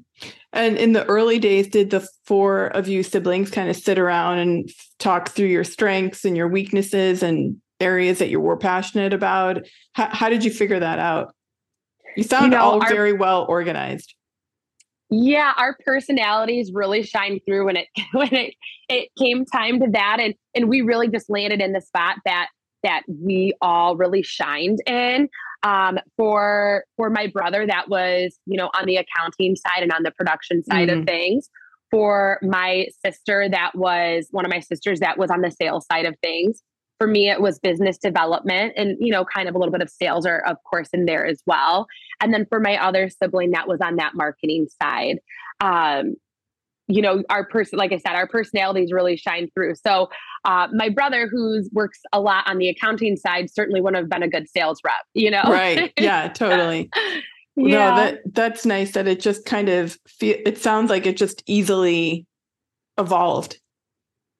and 0.53 0.77
in 0.77 0.93
the 0.93 1.05
early 1.05 1.39
days 1.39 1.67
did 1.67 1.89
the 1.89 2.07
four 2.25 2.67
of 2.67 2.87
you 2.87 3.03
siblings 3.03 3.51
kind 3.51 3.69
of 3.69 3.75
sit 3.75 3.99
around 3.99 4.39
and 4.39 4.69
talk 4.99 5.29
through 5.29 5.47
your 5.47 5.63
strengths 5.63 6.25
and 6.25 6.37
your 6.37 6.47
weaknesses 6.47 7.21
and 7.21 7.57
areas 7.79 8.19
that 8.19 8.29
you 8.29 8.39
were 8.39 8.57
passionate 8.57 9.13
about? 9.13 9.65
How, 9.93 10.09
how 10.11 10.29
did 10.29 10.43
you 10.43 10.51
figure 10.51 10.79
that 10.79 10.99
out? 10.99 11.33
You 12.15 12.23
sound 12.23 12.53
you 12.53 12.57
know, 12.57 12.63
all 12.63 12.81
our, 12.81 12.89
very 12.89 13.13
well 13.13 13.45
organized. 13.47 14.15
Yeah, 15.09 15.53
our 15.55 15.77
personalities 15.85 16.71
really 16.73 17.03
shined 17.03 17.41
through 17.45 17.65
when 17.65 17.77
it 17.77 17.87
when 18.13 18.33
it 18.33 18.55
it 18.89 19.09
came 19.17 19.45
time 19.45 19.79
to 19.79 19.87
that, 19.91 20.17
and 20.19 20.33
and 20.55 20.69
we 20.69 20.81
really 20.81 21.07
just 21.07 21.29
landed 21.29 21.61
in 21.61 21.73
the 21.73 21.81
spot 21.81 22.17
that 22.25 22.47
that 22.83 23.01
we 23.07 23.53
all 23.61 23.97
really 23.97 24.23
shined 24.23 24.79
in. 24.85 25.27
Um, 25.63 25.97
for 26.17 26.85
for 26.95 27.09
my 27.09 27.27
brother, 27.27 27.65
that 27.65 27.89
was 27.89 28.37
you 28.45 28.57
know 28.57 28.69
on 28.79 28.85
the 28.85 28.97
accounting 28.97 29.55
side 29.55 29.83
and 29.83 29.91
on 29.91 30.03
the 30.03 30.11
production 30.11 30.63
side 30.63 30.89
mm. 30.89 30.99
of 30.99 31.05
things. 31.05 31.49
For 31.91 32.39
my 32.41 32.87
sister, 33.05 33.47
that 33.47 33.71
was 33.75 34.27
one 34.31 34.43
of 34.43 34.51
my 34.51 34.59
sisters 34.59 34.99
that 34.99 35.17
was 35.17 35.29
on 35.29 35.41
the 35.41 35.51
sales 35.51 35.85
side 35.91 36.05
of 36.05 36.15
things. 36.21 36.61
For 36.97 37.07
me, 37.07 37.29
it 37.29 37.41
was 37.41 37.59
business 37.59 37.97
development 37.97 38.73
and 38.77 38.97
you 38.99 39.11
know 39.11 39.25
kind 39.25 39.49
of 39.49 39.55
a 39.55 39.57
little 39.57 39.71
bit 39.71 39.81
of 39.81 39.89
sales 39.89 40.25
are 40.25 40.39
of 40.45 40.57
course 40.63 40.89
in 40.93 41.05
there 41.05 41.25
as 41.25 41.41
well. 41.45 41.87
And 42.21 42.33
then 42.33 42.45
for 42.47 42.59
my 42.59 42.81
other 42.81 43.09
sibling, 43.09 43.51
that 43.51 43.67
was 43.67 43.81
on 43.81 43.97
that 43.97 44.15
marketing 44.15 44.67
side. 44.81 45.19
Um, 45.59 46.15
you 46.87 47.01
know 47.01 47.23
our 47.29 47.43
person 47.43 47.79
like 47.79 47.91
i 47.91 47.97
said 47.97 48.13
our 48.13 48.27
personalities 48.27 48.91
really 48.91 49.17
shine 49.17 49.49
through. 49.53 49.75
So 49.75 50.09
uh, 50.45 50.67
my 50.73 50.89
brother 50.89 51.27
who 51.27 51.63
works 51.71 51.99
a 52.13 52.21
lot 52.21 52.47
on 52.47 52.59
the 52.59 52.69
accounting 52.69 53.17
side 53.17 53.49
certainly 53.51 53.81
wouldn't 53.81 54.01
have 54.01 54.09
been 54.09 54.23
a 54.23 54.29
good 54.29 54.47
sales 54.49 54.79
rep 54.85 54.93
you 55.13 55.31
know? 55.31 55.43
Right. 55.43 55.91
Yeah 55.99 56.27
totally. 56.33 56.89
Yeah. 57.55 57.89
No, 57.89 57.95
that 57.95 58.21
that's 58.33 58.65
nice 58.65 58.91
that 58.91 59.07
it 59.07 59.19
just 59.19 59.45
kind 59.45 59.69
of 59.69 59.97
fe- 60.07 60.41
it 60.45 60.57
sounds 60.57 60.89
like 60.89 61.05
it 61.05 61.17
just 61.17 61.41
easily 61.47 62.27
evolved 62.97 63.59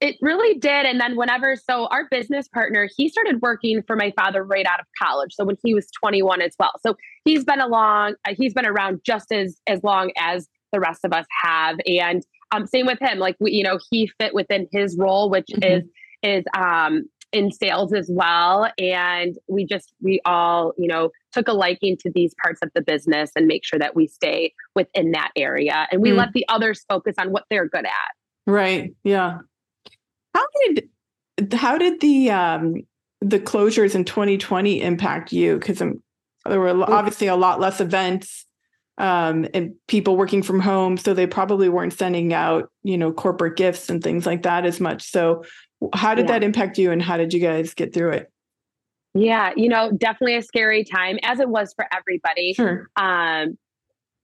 it 0.06 0.18
really 0.22 0.58
did 0.60 0.86
and 0.86 1.00
then 1.00 1.16
whenever 1.16 1.56
so 1.56 1.88
our 1.88 2.08
business 2.12 2.48
partner 2.48 2.88
he 2.96 3.10
started 3.10 3.42
working 3.42 3.82
for 3.88 3.96
my 3.96 4.12
father 4.16 4.44
right 4.44 4.66
out 4.66 4.80
of 4.80 4.86
college 5.02 5.34
so 5.34 5.44
when 5.44 5.58
he 5.64 5.74
was 5.74 5.88
21 6.00 6.42
as 6.42 6.54
well 6.60 6.74
so 6.86 6.96
he's 7.24 7.44
been 7.44 7.62
along 7.62 8.14
uh, 8.28 8.34
he's 8.38 8.54
been 8.54 8.66
around 8.66 9.00
just 9.06 9.32
as 9.32 9.60
as 9.68 9.84
long 9.84 10.12
as 10.18 10.48
the 10.72 10.80
rest 10.80 11.06
of 11.06 11.14
us 11.14 11.26
have 11.44 11.78
and 11.88 12.24
um, 12.52 12.68
same 12.68 12.86
with 12.86 13.00
him. 13.00 13.20
Like 13.20 13.36
we, 13.40 13.52
you 13.52 13.64
know, 13.64 13.80
he 13.90 14.10
fit 14.20 14.34
within 14.34 14.68
his 14.72 14.98
role, 14.98 15.30
which 15.30 15.48
mm-hmm. 15.52 15.80
is 15.80 15.84
is 16.24 16.44
um, 16.58 17.04
in 17.32 17.52
sales 17.52 17.94
as 17.94 18.10
well. 18.12 18.72
And 18.80 19.38
we 19.48 19.66
just 19.66 19.94
we 20.02 20.22
all, 20.26 20.74
you 20.78 20.88
know, 20.88 21.10
took 21.32 21.48
a 21.48 21.54
liking 21.54 21.98
to 22.02 22.12
these 22.14 22.34
parts 22.42 22.60
of 22.64 22.70
the 22.76 22.82
business 22.82 23.32
and 23.36 23.48
make 23.48 23.66
sure 23.66 23.80
that 23.80 23.96
we 23.96 24.08
stay 24.08 24.54
within 24.76 25.12
that 25.12 25.32
area. 25.36 25.88
And 25.92 26.02
we 26.02 26.12
mm. 26.12 26.18
let 26.18 26.34
the 26.34 26.46
others 26.48 26.86
focus 26.88 27.16
on 27.20 27.32
what 27.32 27.44
they're 27.50 27.68
good 27.68 27.86
at. 27.86 27.92
Right. 28.48 28.94
Yeah. 29.04 29.40
How 30.36 30.46
did 30.68 30.90
how 31.54 31.78
did 31.78 32.02
the 32.02 32.30
um 32.30 32.76
the 33.22 33.40
closures 33.40 33.96
in 33.96 34.04
2020 34.04 34.82
impact 34.82 35.32
you? 35.32 35.58
Because 35.58 35.80
there 35.80 36.60
were 36.60 36.84
obviously 36.84 37.28
a 37.28 37.36
lot 37.36 37.60
less 37.60 37.80
events 37.80 38.46
um, 38.98 39.48
and 39.54 39.74
people 39.88 40.16
working 40.18 40.44
from 40.44 40.60
home. 40.60 40.98
So 40.98 41.14
they 41.14 41.26
probably 41.26 41.70
weren't 41.70 41.94
sending 41.94 42.34
out, 42.34 42.70
you 42.84 42.98
know, 42.98 43.12
corporate 43.12 43.58
gifts 43.58 43.90
and 43.90 44.04
things 44.04 44.26
like 44.26 44.44
that 44.44 44.66
as 44.66 44.80
much. 44.80 45.04
So 45.04 45.44
how 45.94 46.16
did 46.16 46.28
yeah. 46.28 46.34
that 46.34 46.44
impact 46.44 46.78
you 46.78 46.92
and 46.92 47.02
how 47.02 47.18
did 47.18 47.34
you 47.34 47.40
guys 47.40 47.74
get 47.74 47.94
through 47.94 48.12
it? 48.12 48.32
Yeah, 49.14 49.54
you 49.56 49.70
know, 49.70 49.92
definitely 49.92 50.36
a 50.36 50.42
scary 50.42 50.84
time 50.84 51.18
as 51.24 51.40
it 51.40 51.48
was 51.48 51.74
for 51.74 51.88
everybody. 51.92 52.54
Sure. 52.54 52.90
Um, 52.98 53.58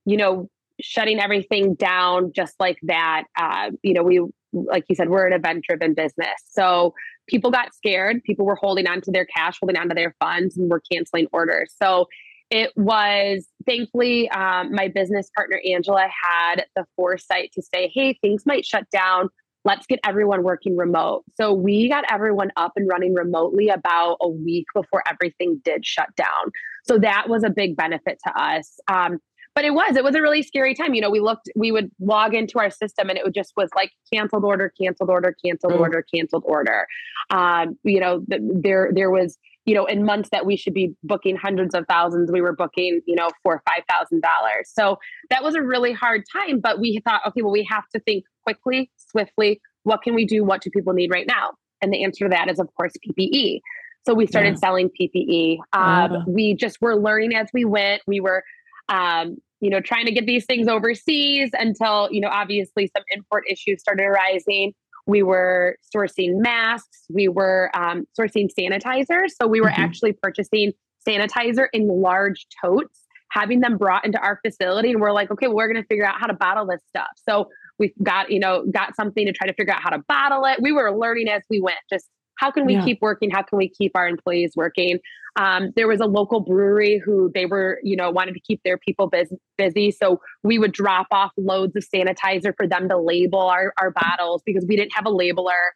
you 0.05 0.17
know, 0.17 0.49
shutting 0.81 1.19
everything 1.19 1.75
down 1.75 2.33
just 2.33 2.55
like 2.59 2.77
that. 2.83 3.23
Uh, 3.37 3.71
you 3.83 3.93
know, 3.93 4.03
we 4.03 4.21
like 4.53 4.85
you 4.89 4.95
said, 4.95 5.09
we're 5.09 5.27
an 5.27 5.33
event 5.33 5.63
driven 5.67 5.93
business. 5.93 6.41
So 6.49 6.93
people 7.27 7.51
got 7.51 7.73
scared. 7.73 8.23
People 8.23 8.45
were 8.45 8.55
holding 8.55 8.87
on 8.87 9.01
to 9.01 9.11
their 9.11 9.25
cash, 9.25 9.57
holding 9.59 9.77
on 9.77 9.89
to 9.89 9.95
their 9.95 10.15
funds, 10.19 10.57
and 10.57 10.69
were 10.69 10.81
canceling 10.91 11.27
orders. 11.31 11.73
So 11.81 12.07
it 12.51 12.73
was 12.75 13.47
thankfully 13.65 14.29
um, 14.29 14.73
my 14.73 14.89
business 14.89 15.31
partner 15.35 15.59
angela 15.65 16.05
had 16.23 16.65
the 16.75 16.85
foresight 16.95 17.51
to 17.53 17.61
say 17.61 17.89
hey 17.93 18.13
things 18.21 18.45
might 18.45 18.65
shut 18.65 18.87
down 18.91 19.29
let's 19.63 19.85
get 19.87 19.99
everyone 20.05 20.43
working 20.43 20.75
remote 20.75 21.23
so 21.35 21.53
we 21.53 21.87
got 21.87 22.03
everyone 22.11 22.51
up 22.57 22.73
and 22.75 22.87
running 22.89 23.13
remotely 23.13 23.69
about 23.69 24.17
a 24.21 24.27
week 24.27 24.65
before 24.75 25.01
everything 25.09 25.61
did 25.63 25.85
shut 25.85 26.13
down 26.15 26.51
so 26.83 26.99
that 26.99 27.29
was 27.29 27.43
a 27.43 27.49
big 27.49 27.75
benefit 27.75 28.19
to 28.23 28.37
us 28.39 28.79
um, 28.89 29.17
but 29.55 29.65
it 29.65 29.73
was 29.73 29.95
it 29.95 30.03
was 30.03 30.15
a 30.15 30.21
really 30.21 30.41
scary 30.43 30.73
time 30.73 30.93
you 30.93 31.01
know 31.01 31.09
we 31.09 31.19
looked 31.19 31.49
we 31.55 31.71
would 31.71 31.89
log 31.99 32.33
into 32.33 32.59
our 32.59 32.69
system 32.69 33.09
and 33.09 33.17
it 33.17 33.23
would 33.23 33.33
just 33.33 33.53
was 33.57 33.69
like 33.75 33.91
canceled 34.13 34.43
order 34.43 34.71
canceled 34.81 35.09
order 35.09 35.35
canceled 35.43 35.73
mm. 35.73 35.79
order 35.79 36.03
canceled 36.13 36.43
order 36.45 36.87
um, 37.29 37.77
you 37.83 37.99
know 37.99 38.23
th- 38.29 38.41
there 38.63 38.91
there 38.93 39.11
was 39.11 39.37
you 39.65 39.75
know, 39.75 39.85
in 39.85 40.03
months 40.03 40.29
that 40.31 40.45
we 40.45 40.57
should 40.57 40.73
be 40.73 40.93
booking 41.03 41.35
hundreds 41.35 41.75
of 41.75 41.85
thousands, 41.87 42.31
we 42.31 42.41
were 42.41 42.55
booking, 42.55 43.01
you 43.05 43.15
know, 43.15 43.29
four 43.43 43.55
or 43.55 43.63
five 43.69 43.83
thousand 43.89 44.21
dollars. 44.21 44.71
So 44.73 44.97
that 45.29 45.43
was 45.43 45.55
a 45.55 45.61
really 45.61 45.93
hard 45.93 46.23
time. 46.31 46.59
But 46.59 46.79
we 46.79 46.99
thought, 47.05 47.21
okay, 47.27 47.41
well, 47.41 47.51
we 47.51 47.67
have 47.69 47.87
to 47.93 47.99
think 48.01 48.25
quickly, 48.43 48.89
swiftly. 48.97 49.61
What 49.83 50.01
can 50.01 50.15
we 50.15 50.25
do? 50.25 50.43
What 50.43 50.61
do 50.61 50.69
people 50.71 50.93
need 50.93 51.11
right 51.11 51.27
now? 51.27 51.51
And 51.81 51.93
the 51.93 52.03
answer 52.03 52.25
to 52.25 52.29
that 52.29 52.49
is, 52.49 52.59
of 52.59 52.69
course, 52.75 52.93
PPE. 53.07 53.59
So 54.05 54.15
we 54.15 54.25
started 54.25 54.55
yeah. 54.55 54.59
selling 54.59 54.89
PPE. 54.99 55.57
Um, 55.73 56.11
yeah. 56.11 56.23
We 56.27 56.55
just 56.55 56.81
were 56.81 56.95
learning 56.95 57.35
as 57.35 57.49
we 57.53 57.65
went. 57.65 58.01
We 58.07 58.19
were, 58.19 58.43
um, 58.89 59.37
you 59.61 59.69
know, 59.69 59.79
trying 59.79 60.05
to 60.05 60.11
get 60.11 60.25
these 60.25 60.45
things 60.45 60.67
overseas 60.67 61.51
until, 61.53 62.09
you 62.11 62.19
know, 62.19 62.29
obviously 62.29 62.89
some 62.95 63.03
import 63.11 63.43
issues 63.49 63.79
started 63.79 64.03
arising. 64.03 64.73
We 65.07 65.23
were 65.23 65.77
sourcing 65.95 66.41
masks. 66.41 67.05
We 67.09 67.27
were 67.27 67.71
um, 67.73 68.05
sourcing 68.19 68.49
sanitizer. 68.57 69.21
So 69.29 69.47
we 69.47 69.61
were 69.61 69.69
mm-hmm. 69.69 69.81
actually 69.81 70.13
purchasing 70.13 70.73
sanitizer 71.07 71.67
in 71.73 71.87
large 71.87 72.47
totes, 72.63 73.01
having 73.29 73.61
them 73.61 73.77
brought 73.77 74.05
into 74.05 74.19
our 74.19 74.39
facility. 74.45 74.91
And 74.91 75.01
we're 75.01 75.11
like, 75.11 75.31
okay, 75.31 75.47
well, 75.47 75.57
we're 75.57 75.71
going 75.71 75.81
to 75.81 75.87
figure 75.87 76.05
out 76.05 76.19
how 76.19 76.27
to 76.27 76.33
bottle 76.33 76.65
this 76.65 76.81
stuff. 76.89 77.09
So 77.27 77.49
we've 77.79 77.93
got, 78.03 78.31
you 78.31 78.39
know, 78.39 78.65
got 78.71 78.95
something 78.95 79.25
to 79.25 79.31
try 79.31 79.47
to 79.47 79.53
figure 79.53 79.73
out 79.73 79.81
how 79.81 79.91
to 79.91 80.03
bottle 80.07 80.45
it. 80.45 80.61
We 80.61 80.71
were 80.71 80.95
learning 80.95 81.29
as 81.29 81.43
we 81.49 81.61
went, 81.61 81.79
just 81.91 82.07
how 82.37 82.49
can 82.51 82.65
we 82.65 82.73
yeah. 82.73 82.85
keep 82.85 82.99
working? 83.01 83.29
How 83.29 83.43
can 83.43 83.57
we 83.57 83.69
keep 83.69 83.91
our 83.95 84.07
employees 84.07 84.53
working? 84.55 84.99
Um, 85.37 85.71
there 85.77 85.87
was 85.87 86.01
a 86.01 86.05
local 86.05 86.41
brewery 86.41 87.01
who 87.03 87.31
they 87.33 87.45
were, 87.45 87.79
you 87.83 87.95
know, 87.95 88.11
wanted 88.11 88.33
to 88.33 88.41
keep 88.41 88.61
their 88.65 88.77
people 88.77 89.07
busy, 89.07 89.37
busy. 89.57 89.91
So 89.91 90.19
we 90.43 90.59
would 90.59 90.73
drop 90.73 91.07
off 91.11 91.31
loads 91.37 91.75
of 91.75 91.85
sanitizer 91.87 92.53
for 92.55 92.67
them 92.67 92.89
to 92.89 92.97
label 92.97 93.39
our, 93.39 93.73
our 93.79 93.91
bottles 93.91 94.41
because 94.45 94.65
we 94.67 94.75
didn't 94.75 94.93
have 94.93 95.05
a 95.05 95.09
labeler. 95.09 95.71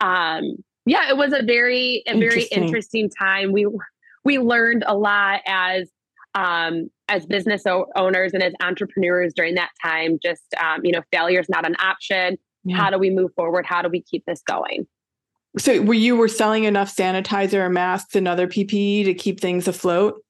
Um, 0.00 0.56
yeah, 0.86 1.08
it 1.08 1.16
was 1.16 1.32
a 1.32 1.42
very, 1.42 2.02
a 2.06 2.18
very 2.18 2.44
interesting 2.44 3.10
time. 3.10 3.52
We, 3.52 3.66
we 4.24 4.38
learned 4.38 4.84
a 4.86 4.96
lot 4.96 5.40
as, 5.46 5.90
um, 6.36 6.88
as 7.08 7.26
business 7.26 7.66
o- 7.66 7.86
owners 7.96 8.32
and 8.32 8.42
as 8.42 8.52
entrepreneurs 8.62 9.32
during 9.34 9.56
that 9.56 9.70
time, 9.84 10.18
just, 10.22 10.54
um, 10.62 10.84
you 10.84 10.92
know, 10.92 11.02
failure 11.10 11.40
is 11.40 11.48
not 11.48 11.66
an 11.66 11.74
option. 11.80 12.38
Yeah. 12.62 12.76
How 12.76 12.90
do 12.90 12.98
we 12.98 13.10
move 13.10 13.32
forward? 13.34 13.66
How 13.66 13.82
do 13.82 13.88
we 13.88 14.02
keep 14.02 14.24
this 14.26 14.40
going? 14.42 14.86
So 15.58 15.82
were 15.82 15.94
you 15.94 16.16
were 16.16 16.28
selling 16.28 16.64
enough 16.64 16.94
sanitizer 16.94 17.64
and 17.64 17.74
masks 17.74 18.14
and 18.14 18.28
other 18.28 18.46
PPE 18.46 19.04
to 19.06 19.14
keep 19.14 19.40
things 19.40 19.66
afloat? 19.66 20.22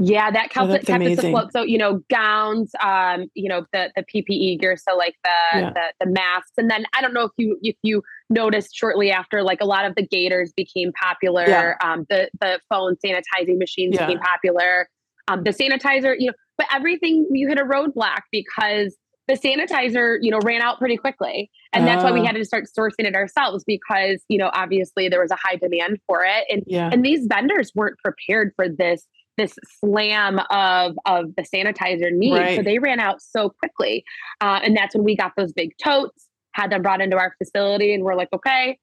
Yeah, 0.00 0.30
that 0.30 0.50
kept, 0.50 0.70
oh, 0.70 0.78
kept 0.78 1.04
us 1.04 1.18
afloat. 1.18 1.52
So, 1.52 1.62
you 1.62 1.76
know, 1.76 2.00
gowns, 2.08 2.70
um, 2.80 3.26
you 3.34 3.48
know, 3.48 3.66
the 3.72 3.90
the 3.96 4.04
PPE 4.04 4.60
gear, 4.60 4.76
so 4.76 4.96
like 4.96 5.16
the, 5.24 5.58
yeah. 5.58 5.70
the 5.70 6.04
the 6.04 6.10
masks. 6.12 6.52
And 6.56 6.70
then 6.70 6.86
I 6.96 7.02
don't 7.02 7.12
know 7.12 7.24
if 7.24 7.32
you 7.36 7.58
if 7.62 7.74
you 7.82 8.02
noticed 8.30 8.76
shortly 8.76 9.10
after, 9.10 9.42
like 9.42 9.60
a 9.60 9.64
lot 9.64 9.84
of 9.86 9.96
the 9.96 10.06
gaiters 10.06 10.52
became 10.52 10.92
popular. 10.92 11.48
Yeah. 11.48 11.74
Um, 11.82 12.06
the 12.08 12.30
the 12.40 12.60
phone 12.68 12.94
sanitizing 13.04 13.58
machines 13.58 13.96
yeah. 13.96 14.06
became 14.06 14.20
popular. 14.20 14.88
Um, 15.26 15.42
the 15.42 15.50
sanitizer, 15.50 16.14
you 16.16 16.28
know, 16.28 16.34
but 16.56 16.68
everything 16.72 17.26
you 17.32 17.48
hit 17.48 17.58
a 17.58 17.64
roadblock 17.64 18.20
because 18.30 18.96
the 19.28 19.34
sanitizer, 19.34 20.16
you 20.22 20.30
know, 20.30 20.40
ran 20.42 20.62
out 20.62 20.78
pretty 20.78 20.96
quickly. 20.96 21.50
And 21.74 21.86
that's 21.86 22.02
why 22.02 22.10
we 22.10 22.20
oh. 22.20 22.24
had 22.24 22.34
to 22.34 22.44
start 22.46 22.64
sourcing 22.66 23.04
it 23.06 23.14
ourselves 23.14 23.62
because, 23.62 24.22
you 24.28 24.38
know, 24.38 24.50
obviously 24.54 25.08
there 25.08 25.20
was 25.20 25.30
a 25.30 25.36
high 25.36 25.56
demand 25.56 26.00
for 26.06 26.24
it. 26.24 26.46
And 26.50 26.64
yeah. 26.66 26.88
and 26.90 27.04
these 27.04 27.26
vendors 27.26 27.70
weren't 27.74 27.98
prepared 27.98 28.52
for 28.56 28.68
this 28.68 29.06
this 29.36 29.54
slam 29.80 30.40
of 30.50 30.96
of 31.04 31.36
the 31.36 31.42
sanitizer 31.42 32.10
need. 32.10 32.38
Right. 32.38 32.56
So 32.56 32.62
they 32.62 32.78
ran 32.78 33.00
out 33.00 33.20
so 33.20 33.50
quickly. 33.50 34.02
Uh, 34.40 34.60
and 34.64 34.74
that's 34.74 34.94
when 34.94 35.04
we 35.04 35.14
got 35.14 35.32
those 35.36 35.52
big 35.52 35.72
totes, 35.82 36.26
had 36.52 36.72
them 36.72 36.80
brought 36.80 37.02
into 37.02 37.18
our 37.18 37.34
facility, 37.36 37.92
and 37.92 38.04
we're 38.04 38.16
like, 38.16 38.30
okay, 38.32 38.78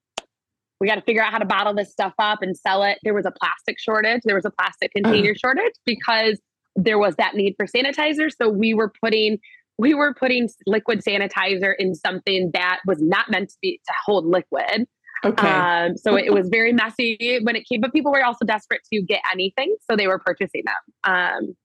we 0.79 0.87
got 0.87 0.95
to 0.95 1.01
figure 1.01 1.23
out 1.23 1.31
how 1.31 1.39
to 1.39 1.45
bottle 1.45 1.73
this 1.73 1.91
stuff 1.91 2.13
up 2.19 2.43
and 2.43 2.55
sell 2.55 2.83
it. 2.83 2.99
There 3.03 3.15
was 3.15 3.25
a 3.25 3.31
plastic 3.31 3.79
shortage. 3.79 4.21
There 4.25 4.35
was 4.35 4.45
a 4.45 4.51
plastic 4.51 4.91
container 4.91 5.33
shortage 5.35 5.73
because 5.85 6.39
there 6.75 6.99
was 6.99 7.15
that 7.15 7.35
need 7.35 7.55
for 7.57 7.65
sanitizer. 7.65 8.29
So 8.31 8.49
we 8.49 8.73
were 8.73 8.91
putting 9.01 9.39
we 9.77 9.93
were 9.93 10.13
putting 10.13 10.49
liquid 10.65 11.01
sanitizer 11.01 11.73
in 11.77 11.95
something 11.95 12.51
that 12.53 12.79
was 12.85 13.01
not 13.01 13.29
meant 13.29 13.49
to 13.49 13.55
be 13.61 13.79
to 13.85 13.93
hold 14.05 14.25
liquid. 14.25 14.87
Okay. 15.23 15.47
Um, 15.47 15.97
so 15.97 16.15
it 16.15 16.33
was 16.33 16.49
very 16.49 16.71
messy 16.71 17.39
when 17.43 17.55
it 17.55 17.67
came, 17.67 17.81
but 17.81 17.91
people 17.91 18.11
were 18.11 18.23
also 18.23 18.45
desperate 18.45 18.81
to 18.93 19.01
get 19.01 19.21
anything, 19.31 19.75
so 19.89 19.95
they 19.95 20.07
were 20.07 20.19
purchasing 20.19 20.63
them. 20.65 21.13
Um, 21.13 21.55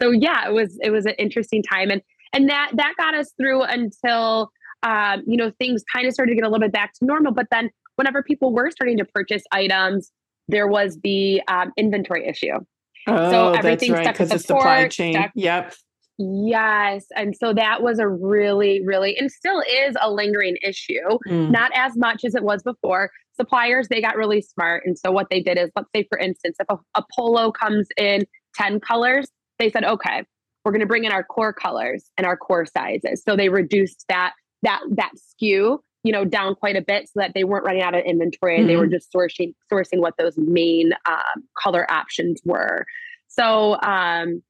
so 0.00 0.10
yeah, 0.10 0.48
it 0.48 0.52
was 0.52 0.78
it 0.82 0.90
was 0.90 1.06
an 1.06 1.14
interesting 1.18 1.62
time, 1.62 1.90
and 1.90 2.02
and 2.32 2.48
that 2.48 2.72
that 2.74 2.94
got 2.96 3.14
us 3.14 3.32
through 3.36 3.62
until 3.62 4.50
um, 4.82 5.22
you 5.26 5.36
know 5.36 5.52
things 5.58 5.82
kind 5.92 6.06
of 6.06 6.12
started 6.12 6.32
to 6.32 6.36
get 6.36 6.44
a 6.44 6.48
little 6.48 6.60
bit 6.60 6.72
back 6.72 6.92
to 6.94 7.04
normal. 7.04 7.32
But 7.32 7.46
then 7.50 7.70
whenever 7.96 8.22
people 8.22 8.52
were 8.52 8.70
starting 8.70 8.98
to 8.98 9.04
purchase 9.04 9.42
items, 9.52 10.10
there 10.48 10.66
was 10.66 10.98
the 11.02 11.42
um, 11.48 11.72
inventory 11.76 12.26
issue. 12.26 12.58
Oh, 13.06 13.30
so 13.30 13.52
everything 13.52 13.92
that's 13.92 14.06
right, 14.06 14.14
because 14.14 14.30
the 14.30 14.38
supply 14.38 14.88
chain. 14.88 15.14
Stuck, 15.14 15.30
yep. 15.34 15.74
Yes. 16.18 17.06
And 17.16 17.34
so 17.36 17.52
that 17.54 17.82
was 17.82 17.98
a 17.98 18.06
really, 18.06 18.82
really, 18.84 19.16
and 19.16 19.30
still 19.30 19.60
is 19.60 19.96
a 20.00 20.10
lingering 20.10 20.56
issue, 20.62 21.18
mm. 21.26 21.50
not 21.50 21.72
as 21.74 21.96
much 21.96 22.24
as 22.24 22.34
it 22.34 22.42
was 22.42 22.62
before. 22.62 23.10
Suppliers, 23.34 23.88
they 23.88 24.00
got 24.00 24.16
really 24.16 24.42
smart. 24.42 24.84
And 24.84 24.98
so 24.98 25.10
what 25.10 25.28
they 25.30 25.40
did 25.40 25.58
is, 25.58 25.70
let's 25.74 25.88
say, 25.94 26.06
for 26.08 26.18
instance, 26.18 26.56
if 26.60 26.66
a, 26.68 26.76
a 26.94 27.04
polo 27.16 27.50
comes 27.50 27.88
in 27.96 28.24
10 28.56 28.80
colors, 28.80 29.28
they 29.58 29.70
said, 29.70 29.84
okay, 29.84 30.24
we're 30.64 30.72
going 30.72 30.80
to 30.80 30.86
bring 30.86 31.04
in 31.04 31.12
our 31.12 31.24
core 31.24 31.52
colors 31.52 32.10
and 32.18 32.26
our 32.26 32.36
core 32.36 32.66
sizes. 32.66 33.22
So 33.26 33.36
they 33.36 33.48
reduced 33.48 34.04
that 34.08 34.34
that 34.62 34.80
that 34.92 35.10
SKU 35.16 35.78
you 36.04 36.12
know, 36.12 36.24
down 36.24 36.54
quite 36.54 36.76
a 36.76 36.82
bit 36.82 37.06
so 37.06 37.20
that 37.20 37.32
they 37.34 37.44
weren't 37.44 37.64
running 37.64 37.82
out 37.82 37.94
of 37.94 38.04
inventory 38.04 38.56
and 38.56 38.62
mm-hmm. 38.62 38.68
they 38.68 38.76
were 38.76 38.86
mm-hmm. 38.86 38.92
just 38.92 39.12
sourcing 39.12 39.54
sourcing 39.72 40.00
what 40.00 40.14
those 40.18 40.36
main 40.36 40.92
um, 41.06 41.44
color 41.56 41.90
options 41.90 42.40
were. 42.44 42.84
So 43.28 43.80
um, 43.82 44.42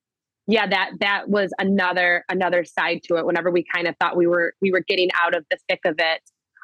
yeah, 0.46 0.66
that 0.66 0.90
that 1.00 1.28
was 1.28 1.52
another 1.58 2.24
another 2.28 2.64
side 2.64 3.02
to 3.04 3.16
it. 3.16 3.26
Whenever 3.26 3.50
we 3.50 3.64
kind 3.74 3.86
of 3.86 3.96
thought 4.00 4.16
we 4.16 4.26
were 4.26 4.54
we 4.60 4.72
were 4.72 4.80
getting 4.80 5.10
out 5.20 5.34
of 5.34 5.44
the 5.50 5.58
thick 5.68 5.80
of 5.84 5.96
it, 5.98 6.20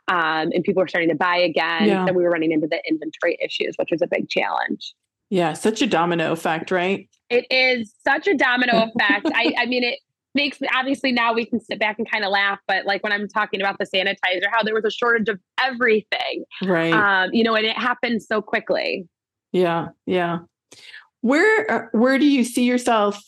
um, 0.08 0.50
and 0.52 0.64
people 0.64 0.80
were 0.80 0.88
starting 0.88 1.10
to 1.10 1.14
buy 1.14 1.36
again, 1.36 1.86
yeah. 1.86 2.04
then 2.04 2.14
we 2.14 2.22
were 2.22 2.30
running 2.30 2.52
into 2.52 2.66
the 2.66 2.80
inventory 2.88 3.38
issues, 3.44 3.74
which 3.76 3.88
was 3.90 4.02
a 4.02 4.06
big 4.06 4.28
challenge. 4.28 4.94
Yeah, 5.30 5.52
such 5.52 5.82
a 5.82 5.86
domino 5.86 6.32
effect, 6.32 6.70
right? 6.70 7.08
It 7.28 7.46
is 7.50 7.92
such 8.06 8.26
a 8.26 8.34
domino 8.34 8.90
effect. 8.94 9.28
I, 9.34 9.54
I 9.58 9.66
mean, 9.66 9.84
it 9.84 9.98
makes 10.34 10.58
obviously 10.74 11.12
now 11.12 11.34
we 11.34 11.44
can 11.44 11.60
sit 11.60 11.78
back 11.78 11.98
and 11.98 12.10
kind 12.10 12.24
of 12.24 12.30
laugh, 12.30 12.58
but 12.66 12.86
like 12.86 13.02
when 13.02 13.12
I'm 13.12 13.28
talking 13.28 13.60
about 13.60 13.78
the 13.78 13.84
sanitizer, 13.84 14.44
how 14.50 14.62
there 14.62 14.74
was 14.74 14.84
a 14.84 14.90
shortage 14.90 15.28
of 15.28 15.38
everything, 15.62 16.44
right? 16.64 16.92
Um, 16.92 17.30
you 17.32 17.44
know, 17.44 17.54
and 17.54 17.66
it 17.66 17.76
happened 17.76 18.22
so 18.22 18.40
quickly. 18.40 19.06
Yeah, 19.52 19.88
yeah. 20.06 20.40
Where 21.20 21.70
uh, 21.70 21.86
where 21.92 22.18
do 22.18 22.26
you 22.26 22.44
see 22.44 22.64
yourself 22.64 23.22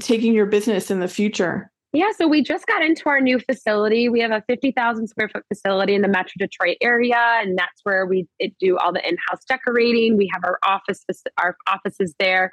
taking 0.00 0.34
your 0.34 0.46
business 0.46 0.90
in 0.90 1.00
the 1.00 1.08
future? 1.08 1.70
Yeah, 1.92 2.10
so 2.18 2.28
we 2.28 2.42
just 2.42 2.66
got 2.66 2.84
into 2.84 3.08
our 3.08 3.20
new 3.20 3.38
facility. 3.38 4.08
We 4.10 4.20
have 4.20 4.30
a 4.30 4.42
50,000 4.48 5.06
square 5.06 5.30
foot 5.30 5.44
facility 5.48 5.94
in 5.94 6.02
the 6.02 6.08
Metro 6.08 6.32
Detroit 6.38 6.76
area, 6.82 7.16
and 7.16 7.56
that's 7.56 7.80
where 7.84 8.04
we 8.04 8.26
do 8.60 8.76
all 8.76 8.92
the 8.92 9.06
in-house 9.08 9.44
decorating. 9.48 10.16
We 10.18 10.28
have 10.32 10.44
our 10.44 10.58
office, 10.62 11.02
our 11.42 11.56
offices 11.66 12.14
there. 12.18 12.50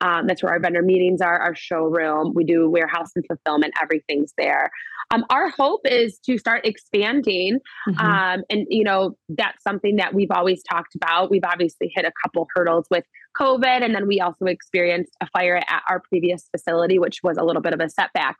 Um, 0.00 0.26
that's 0.26 0.42
where 0.42 0.52
our 0.52 0.60
vendor 0.60 0.82
meetings 0.82 1.20
are, 1.20 1.38
our 1.38 1.54
showroom. 1.54 2.32
We 2.34 2.44
do 2.44 2.68
warehouse 2.68 3.10
and 3.16 3.24
fulfillment. 3.26 3.74
Everything's 3.82 4.34
there. 4.36 4.70
Um, 5.10 5.24
our 5.30 5.48
hope 5.50 5.82
is 5.84 6.18
to 6.26 6.36
start 6.36 6.66
expanding, 6.66 7.58
mm-hmm. 7.88 7.98
um, 7.98 8.42
and 8.50 8.66
you 8.68 8.82
know 8.82 9.16
that's 9.28 9.62
something 9.62 9.96
that 9.96 10.14
we've 10.14 10.30
always 10.30 10.62
talked 10.64 10.94
about. 10.96 11.30
We've 11.30 11.44
obviously 11.44 11.92
hit 11.94 12.04
a 12.04 12.12
couple 12.22 12.48
hurdles 12.54 12.86
with 12.90 13.04
COVID, 13.38 13.82
and 13.84 13.94
then 13.94 14.08
we 14.08 14.20
also 14.20 14.46
experienced 14.46 15.12
a 15.20 15.26
fire 15.28 15.56
at 15.56 15.82
our 15.88 16.00
previous 16.00 16.48
facility, 16.50 16.98
which 16.98 17.20
was 17.22 17.36
a 17.36 17.44
little 17.44 17.62
bit 17.62 17.72
of 17.72 17.80
a 17.80 17.88
setback. 17.88 18.36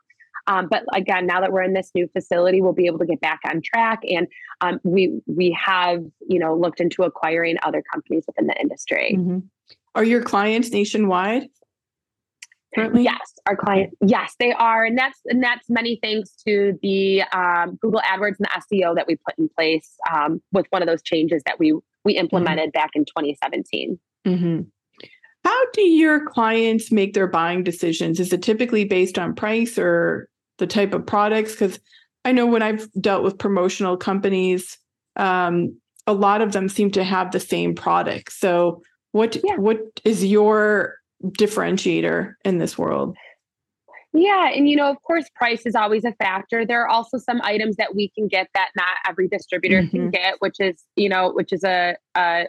Um, 0.47 0.67
but 0.69 0.83
again, 0.93 1.25
now 1.25 1.41
that 1.41 1.51
we're 1.51 1.63
in 1.63 1.73
this 1.73 1.91
new 1.93 2.07
facility, 2.07 2.61
we'll 2.61 2.73
be 2.73 2.87
able 2.87 2.99
to 2.99 3.05
get 3.05 3.19
back 3.19 3.39
on 3.49 3.61
track. 3.61 3.99
And 4.09 4.27
um, 4.61 4.79
we 4.83 5.21
we 5.25 5.57
have 5.59 6.03
you 6.27 6.39
know 6.39 6.55
looked 6.55 6.81
into 6.81 7.03
acquiring 7.03 7.57
other 7.63 7.83
companies 7.93 8.25
within 8.27 8.47
the 8.47 8.59
industry. 8.59 9.15
Mm-hmm. 9.17 9.39
Are 9.97 10.03
your 10.03 10.21
clients 10.21 10.69
nationwide? 10.69 11.47
Currently? 12.75 13.03
Yes, 13.03 13.33
our 13.47 13.55
client. 13.57 13.93
Yes, 14.01 14.35
they 14.39 14.53
are, 14.53 14.85
and 14.85 14.97
that's 14.97 15.19
and 15.25 15.43
that's 15.43 15.69
many 15.69 15.99
thanks 16.01 16.31
to 16.47 16.77
the 16.81 17.23
um, 17.33 17.77
Google 17.81 18.01
AdWords 18.01 18.35
and 18.39 18.47
the 18.47 18.77
SEO 18.77 18.95
that 18.95 19.07
we 19.07 19.15
put 19.15 19.37
in 19.37 19.49
place 19.49 19.95
um, 20.13 20.41
with 20.51 20.67
one 20.69 20.81
of 20.81 20.87
those 20.87 21.01
changes 21.01 21.41
that 21.45 21.59
we 21.59 21.73
we 22.05 22.13
mm-hmm. 22.13 22.19
implemented 22.19 22.69
mm-hmm. 22.69 22.79
back 22.79 22.91
in 22.93 23.05
2017. 23.05 23.99
Mm-hmm. 24.25 24.61
How 25.43 25.71
do 25.71 25.81
your 25.81 26.25
clients 26.25 26.91
make 26.91 27.13
their 27.13 27.27
buying 27.27 27.63
decisions? 27.63 28.19
Is 28.19 28.31
it 28.31 28.43
typically 28.43 28.85
based 28.85 29.17
on 29.17 29.33
price 29.33 29.79
or 29.79 30.29
the 30.57 30.67
type 30.67 30.93
of 30.93 31.05
products 31.05 31.51
because 31.51 31.79
i 32.25 32.31
know 32.31 32.45
when 32.45 32.61
i've 32.61 32.91
dealt 32.99 33.23
with 33.23 33.37
promotional 33.37 33.97
companies 33.97 34.77
um, 35.15 35.75
a 36.05 36.13
lot 36.13 36.41
of 36.41 36.51
them 36.51 36.69
seem 36.69 36.91
to 36.91 37.03
have 37.03 37.31
the 37.31 37.39
same 37.39 37.73
product 37.73 38.31
so 38.31 38.81
what 39.17 39.35
yeah. 39.43 39.55
what 39.55 39.79
is 40.05 40.23
your 40.23 40.95
differentiator 41.25 42.33
in 42.45 42.59
this 42.59 42.77
world 42.77 43.17
yeah, 44.13 44.49
and 44.49 44.67
you 44.67 44.75
know, 44.75 44.89
of 44.89 44.97
course, 45.03 45.25
price 45.35 45.65
is 45.65 45.75
always 45.75 46.03
a 46.03 46.13
factor. 46.13 46.65
There 46.65 46.81
are 46.81 46.87
also 46.87 47.17
some 47.19 47.39
items 47.43 47.75
that 47.75 47.93
we 47.93 48.09
can 48.09 48.27
get 48.27 48.47
that 48.55 48.69
not 48.75 48.97
every 49.07 49.27
distributor 49.27 49.81
mm-hmm. 49.81 49.95
can 49.95 50.09
get, 50.09 50.35
which 50.39 50.55
is 50.59 50.83
you 50.95 51.07
know, 51.07 51.31
which 51.31 51.53
is 51.53 51.63
a, 51.63 51.95
a 52.15 52.45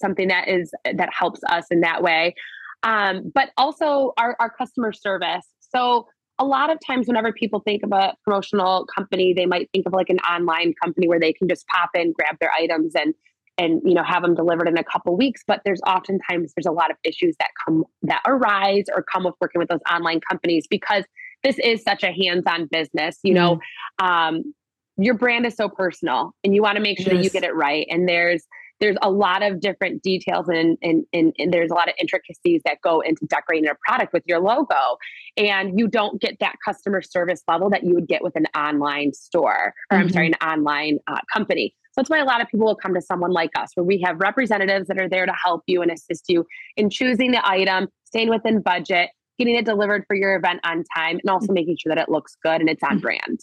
something 0.00 0.28
that 0.28 0.48
is 0.48 0.72
that 0.84 1.10
helps 1.16 1.40
us 1.48 1.66
in 1.70 1.80
that 1.80 2.02
way. 2.02 2.34
Um, 2.82 3.30
but 3.32 3.50
also 3.56 4.14
our 4.16 4.36
our 4.40 4.50
customer 4.50 4.92
service. 4.92 5.46
So 5.60 6.08
a 6.38 6.44
lot 6.44 6.70
of 6.70 6.78
times 6.84 7.06
whenever 7.06 7.32
people 7.32 7.60
think 7.60 7.84
of 7.84 7.92
a 7.92 8.14
promotional 8.24 8.86
company 8.86 9.32
they 9.32 9.46
might 9.46 9.70
think 9.72 9.86
of 9.86 9.92
like 9.92 10.10
an 10.10 10.18
online 10.20 10.74
company 10.82 11.06
where 11.06 11.20
they 11.20 11.32
can 11.32 11.48
just 11.48 11.64
pop 11.68 11.90
in 11.94 12.12
grab 12.12 12.36
their 12.40 12.50
items 12.50 12.94
and 12.96 13.14
and 13.58 13.80
you 13.84 13.94
know 13.94 14.02
have 14.02 14.22
them 14.22 14.34
delivered 14.34 14.68
in 14.68 14.76
a 14.76 14.84
couple 14.84 15.16
weeks 15.16 15.42
but 15.46 15.60
there's 15.64 15.80
oftentimes 15.86 16.52
there's 16.56 16.66
a 16.66 16.72
lot 16.72 16.90
of 16.90 16.96
issues 17.04 17.34
that 17.38 17.50
come 17.64 17.84
that 18.02 18.20
arise 18.26 18.84
or 18.94 19.02
come 19.02 19.24
with 19.24 19.34
working 19.40 19.58
with 19.58 19.68
those 19.68 19.80
online 19.90 20.20
companies 20.20 20.66
because 20.68 21.04
this 21.42 21.58
is 21.58 21.82
such 21.82 22.02
a 22.02 22.12
hands-on 22.12 22.66
business 22.66 23.18
you 23.22 23.34
know 23.34 23.60
mm-hmm. 24.00 24.06
um, 24.06 24.54
your 24.96 25.14
brand 25.14 25.46
is 25.46 25.54
so 25.54 25.68
personal 25.68 26.32
and 26.44 26.54
you 26.54 26.62
want 26.62 26.76
to 26.76 26.82
make 26.82 26.98
sure 26.98 27.12
yes. 27.12 27.18
that 27.18 27.24
you 27.24 27.30
get 27.30 27.44
it 27.44 27.54
right 27.54 27.86
and 27.90 28.08
there's 28.08 28.46
there's 28.80 28.96
a 29.02 29.10
lot 29.10 29.42
of 29.42 29.60
different 29.60 30.02
details 30.02 30.48
and, 30.48 30.76
and, 30.82 31.04
and, 31.12 31.32
and, 31.38 31.54
there's 31.54 31.70
a 31.70 31.74
lot 31.74 31.88
of 31.88 31.94
intricacies 32.00 32.60
that 32.64 32.78
go 32.82 33.00
into 33.00 33.24
decorating 33.26 33.68
a 33.68 33.74
product 33.86 34.12
with 34.12 34.22
your 34.26 34.40
logo. 34.40 34.98
And 35.36 35.78
you 35.78 35.88
don't 35.88 36.20
get 36.20 36.38
that 36.40 36.56
customer 36.64 37.00
service 37.00 37.42
level 37.46 37.70
that 37.70 37.84
you 37.84 37.94
would 37.94 38.08
get 38.08 38.22
with 38.22 38.34
an 38.36 38.46
online 38.56 39.12
store, 39.12 39.74
or 39.90 39.96
mm-hmm. 39.96 40.06
I'm 40.06 40.08
sorry, 40.10 40.30
mm-hmm. 40.30 40.48
an 40.48 40.58
online 40.58 40.98
uh, 41.06 41.20
company. 41.32 41.74
So 41.94 42.00
that's 42.00 42.10
why 42.10 42.18
a 42.18 42.24
lot 42.24 42.40
of 42.40 42.48
people 42.48 42.66
will 42.66 42.74
come 42.74 42.92
to 42.94 43.00
someone 43.00 43.30
like 43.30 43.50
us, 43.56 43.70
where 43.74 43.84
we 43.84 44.00
have 44.04 44.18
representatives 44.18 44.88
that 44.88 44.98
are 44.98 45.08
there 45.08 45.26
to 45.26 45.32
help 45.32 45.62
you 45.68 45.80
and 45.80 45.92
assist 45.92 46.24
you 46.28 46.44
in 46.76 46.90
choosing 46.90 47.30
the 47.30 47.48
item, 47.48 47.86
staying 48.04 48.30
within 48.30 48.60
budget, 48.60 49.10
getting 49.38 49.54
it 49.54 49.64
delivered 49.64 50.04
for 50.08 50.16
your 50.16 50.34
event 50.34 50.58
on 50.64 50.82
time, 50.96 51.20
and 51.22 51.30
also 51.30 51.46
mm-hmm. 51.46 51.54
making 51.54 51.76
sure 51.80 51.94
that 51.94 52.02
it 52.02 52.08
looks 52.08 52.36
good 52.42 52.60
and 52.60 52.68
it's 52.68 52.82
on 52.82 52.94
mm-hmm. 52.94 53.00
brand. 53.00 53.40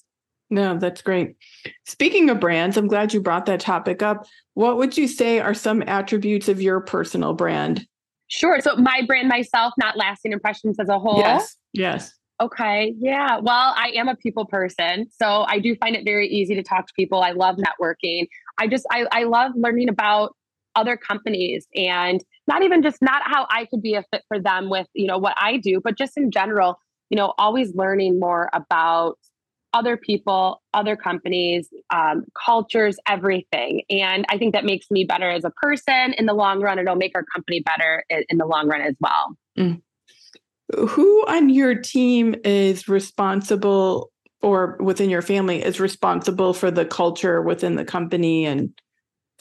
No, 0.50 0.78
that's 0.78 1.02
great. 1.02 1.38
Speaking 1.86 2.30
of 2.30 2.42
brands, 2.42 2.76
I'm 2.76 2.88
glad 2.88 3.14
you 3.14 3.22
brought 3.22 3.46
that 3.46 3.62
topic 3.62 4.02
up. 4.02 4.28
What 4.54 4.76
would 4.76 4.98
you 4.98 5.08
say 5.08 5.40
are 5.40 5.54
some 5.54 5.82
attributes 5.88 6.50
of 6.50 6.62
your 6.62 6.82
personal 6.82 7.34
brand? 7.34 7.88
Sure. 8.28 8.60
So 8.60 8.76
my 8.76 9.02
brand 9.08 9.30
myself, 9.30 9.74
not 9.78 9.96
lasting 9.96 10.34
impressions 10.34 10.78
as 10.78 10.90
a 10.90 11.00
whole. 11.00 11.20
Yes. 11.20 11.56
Yes. 11.72 12.14
Okay. 12.42 12.96
Yeah. 12.98 13.38
Well, 13.38 13.74
I 13.78 13.92
am 13.96 14.08
a 14.08 14.16
people 14.16 14.46
person. 14.46 15.08
So 15.22 15.46
I 15.48 15.60
do 15.60 15.76
find 15.76 15.96
it 15.96 16.04
very 16.04 16.28
easy 16.28 16.56
to 16.56 16.64
talk 16.64 16.88
to 16.88 16.94
people. 16.96 17.22
I 17.22 17.32
love 17.32 17.58
networking. 17.58 18.28
I 18.58 18.68
just 18.68 18.86
I, 18.92 19.06
I 19.12 19.24
love 19.26 19.52
learning 19.56 19.90
about 19.90 20.36
other 20.76 20.98
companies 20.98 21.68
and 21.76 22.24
not 22.48 22.64
even 22.64 22.82
just 22.82 23.00
not 23.02 23.22
how 23.26 23.46
I 23.52 23.66
could 23.66 23.82
be 23.82 23.94
a 23.94 24.04
fit 24.12 24.24
for 24.28 24.40
them 24.40 24.70
with, 24.70 24.88
you 24.94 25.06
know, 25.06 25.20
what 25.20 25.36
I 25.38 25.58
do, 25.58 25.82
but 25.84 25.98
just 25.98 26.18
in 26.18 26.32
general, 26.32 26.80
you 27.10 27.18
know, 27.18 27.34
always 27.38 27.76
learning 27.76 28.20
more 28.20 28.50
about 28.54 29.20
other 29.74 29.96
people, 29.96 30.62
other 30.74 30.96
companies, 30.96 31.70
um, 31.94 32.26
cultures, 32.46 32.98
everything. 33.08 33.84
And 33.90 34.26
I 34.30 34.38
think 34.38 34.54
that 34.54 34.66
makes 34.66 34.90
me 34.90 35.06
better 35.06 35.30
as 35.30 35.46
a 35.46 35.52
person 35.52 36.14
in 36.18 36.26
the 36.26 36.34
long 36.34 36.62
run. 36.62 36.80
It'll 36.80 36.96
make 36.96 37.14
our 37.16 37.24
company 37.24 37.62
better 37.62 38.04
in, 38.10 38.24
in 38.30 38.38
the 38.38 38.46
long 38.46 38.68
run 38.68 38.82
as 38.82 38.96
well. 39.00 39.38
Mm. 39.58 39.82
Who 40.78 41.26
on 41.28 41.50
your 41.50 41.76
team 41.76 42.36
is 42.44 42.88
responsible 42.88 44.12
or 44.42 44.78
within 44.80 45.10
your 45.10 45.22
family 45.22 45.64
is 45.64 45.80
responsible 45.80 46.54
for 46.54 46.72
the 46.72 46.86
culture 46.86 47.42
within 47.42 47.76
the 47.76 47.86
company 47.86 48.46
and 48.46 48.72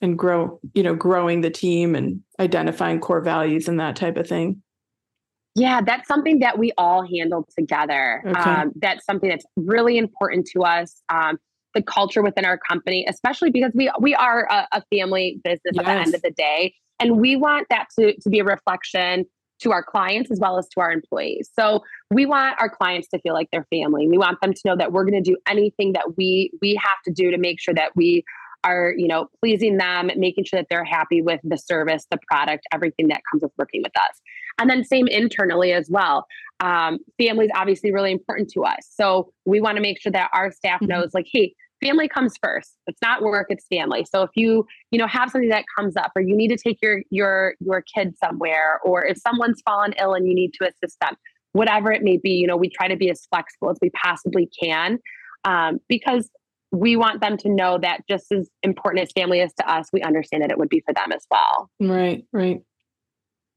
and 0.03 0.19
grow, 0.19 0.59
you 0.75 0.83
know, 0.83 0.95
growing 0.95 1.43
the 1.43 1.51
team 1.51 1.95
and 1.95 2.23
identifying 2.39 3.01
core 3.01 3.21
values 3.21 3.69
and 3.69 3.79
that 3.81 3.97
type 3.97 4.17
of 4.17 4.27
thing? 4.27 4.63
Yeah, 5.55 5.81
that's 5.83 6.07
something 6.07 6.39
that 6.39 6.59
we 6.59 6.73
all 6.79 7.07
handle 7.07 7.47
together. 7.57 8.23
Okay. 8.27 8.39
Um, 8.39 8.73
that's 8.77 9.05
something 9.05 9.29
that's 9.29 9.45
really 9.57 9.99
important 9.99 10.49
to 10.55 10.63
us. 10.63 11.03
Um, 11.09 11.39
the 11.75 11.83
culture 11.83 12.23
within 12.23 12.45
our 12.45 12.59
company, 12.59 13.07
especially 13.09 13.51
because 13.51 13.73
we 13.75 13.91
we 14.01 14.15
are 14.15 14.49
a, 14.51 14.67
a 14.73 14.83
family 14.93 15.41
business 15.45 15.73
yes. 15.75 15.79
at 15.79 15.85
the 15.85 15.93
end 15.93 16.15
of 16.15 16.23
the 16.23 16.31
day, 16.31 16.75
and 16.99 17.21
we 17.21 17.37
want 17.37 17.67
that 17.71 17.87
to 17.99 18.15
to 18.21 18.31
be 18.31 18.41
a 18.41 18.45
reflection 18.45 19.25
to 19.61 19.73
our 19.73 19.83
clients 19.83 20.31
as 20.31 20.39
well 20.41 20.59
as 20.59 20.69
to 20.69 20.81
our 20.81 20.91
employees. 20.91 21.51
So 21.59 21.83
we 22.11 22.27
want 22.27 22.61
our 22.61 22.69
clients 22.69 23.09
to 23.09 23.19
feel 23.21 23.35
like 23.35 23.49
they're 23.53 23.67
family. 23.71 24.09
We 24.09 24.19
want 24.19 24.41
them 24.41 24.53
to 24.53 24.61
know 24.65 24.77
that 24.77 24.93
we're 24.93 25.05
going 25.05 25.23
to 25.23 25.31
do 25.31 25.37
anything 25.49 25.93
that 25.93 26.17
we 26.17 26.51
we 26.61 26.75
have 26.75 27.03
to 27.07 27.13
do 27.13 27.31
to 27.31 27.39
make 27.39 27.61
sure 27.61 27.75
that 27.75 27.93
we 27.97 28.25
are 28.65 28.93
you 28.97 29.09
know 29.09 29.27
pleasing 29.41 29.79
them 29.79 30.11
making 30.17 30.45
sure 30.45 30.59
that 30.59 30.67
they're 30.69 30.85
happy 30.85 31.23
with 31.23 31.41
the 31.45 31.57
service 31.57 32.07
the 32.11 32.19
product 32.31 32.67
everything 32.73 33.09
that 33.09 33.23
comes 33.31 33.43
with 33.43 33.53
working 33.57 33.83
with 33.83 33.97
us 33.97 34.21
and 34.59 34.69
then 34.69 34.85
same 34.85 35.07
internally 35.07 35.73
as 35.73 35.89
well 35.91 36.27
um, 36.61 36.99
family 37.19 37.47
is 37.47 37.51
obviously 37.55 37.91
really 37.91 38.13
important 38.13 38.51
to 38.51 38.63
us 38.63 38.87
so 38.91 39.33
we 39.47 39.61
want 39.61 39.77
to 39.77 39.83
make 39.83 40.01
sure 40.01 40.13
that 40.13 40.29
our 40.35 40.53
staff 40.53 40.81
mm-hmm. 40.81 40.91
knows 40.91 41.11
like 41.15 41.27
hey 41.33 41.55
family 41.81 42.09
comes 42.09 42.35
first 42.43 42.77
it's 42.87 43.01
not 43.03 43.23
work 43.23 43.47
it's 43.49 43.67
family 43.69 44.05
so 44.05 44.23
if 44.23 44.31
you 44.35 44.67
you 44.91 44.99
know 44.99 45.07
have 45.07 45.31
something 45.31 45.49
that 45.51 45.65
comes 45.77 45.97
up 45.97 46.13
or 46.15 46.23
you 46.23 46.37
need 46.37 46.49
to 46.49 46.57
take 46.57 46.79
your 46.83 47.03
your 47.11 47.55
your 47.61 47.83
kid 47.83 48.15
somewhere 48.23 48.81
or 48.85 49.05
if 49.05 49.19
someone's 49.19 49.61
fallen 49.63 49.93
ill 50.01 50.15
and 50.15 50.27
you 50.27 50.35
need 50.35 50.53
to 50.53 50.65
assist 50.69 50.99
them 51.01 51.15
whatever 51.53 51.91
it 51.91 52.03
may 52.03 52.17
be 52.17 52.31
you 52.31 52.47
know 52.47 52.57
we 52.57 52.69
try 52.69 52.89
to 52.89 52.97
be 52.97 53.11
as 53.11 53.27
flexible 53.31 53.71
as 53.71 53.79
we 53.81 53.91
possibly 53.91 54.49
can 54.61 54.99
um, 55.45 55.79
because 55.89 56.31
we 56.73 56.97
want 56.97 57.21
them 57.21 57.37
to 57.39 57.49
know 57.49 57.79
that 57.79 58.03
just 58.09 58.31
as 58.33 58.49
important 58.63 59.03
as 59.03 59.13
family 59.13 59.41
is 59.41 59.53
to 59.55 59.69
us, 59.69 59.89
we 59.93 60.03
understand 60.03 60.43
that 60.43 60.51
it 60.51 60.59
would 60.59 60.69
be 60.69 60.83
for 60.87 60.95
them 60.95 61.13
as 61.13 61.27
well. 61.31 61.71
Right, 61.81 62.25
right. 62.33 62.61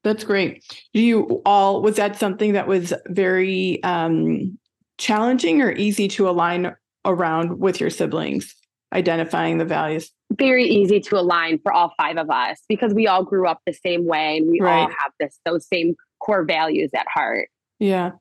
That's 0.03 0.23
great. 0.23 0.65
Do 0.93 1.01
you 1.01 1.41
all 1.45 1.81
was 1.81 1.95
that 1.95 2.17
something 2.17 2.53
that 2.53 2.67
was 2.67 2.93
very 3.07 3.81
um, 3.83 4.57
challenging 4.97 5.61
or 5.61 5.71
easy 5.71 6.07
to 6.09 6.27
align 6.27 6.75
around 7.05 7.59
with 7.59 7.79
your 7.79 7.89
siblings, 7.89 8.55
identifying 8.93 9.57
the 9.57 9.65
values? 9.65 10.11
Very 10.31 10.65
easy 10.65 10.99
to 10.99 11.19
align 11.19 11.59
for 11.59 11.71
all 11.71 11.93
five 11.97 12.17
of 12.17 12.29
us 12.29 12.61
because 12.67 12.93
we 12.93 13.07
all 13.07 13.23
grew 13.23 13.47
up 13.47 13.59
the 13.65 13.73
same 13.73 14.05
way 14.05 14.37
and 14.37 14.49
we 14.49 14.59
right. 14.59 14.81
all 14.81 14.87
have 14.87 15.11
this 15.19 15.39
those 15.45 15.67
same 15.67 15.95
core 16.19 16.43
values 16.43 16.91
at 16.95 17.05
heart. 17.13 17.49
Yeah. 17.79 18.11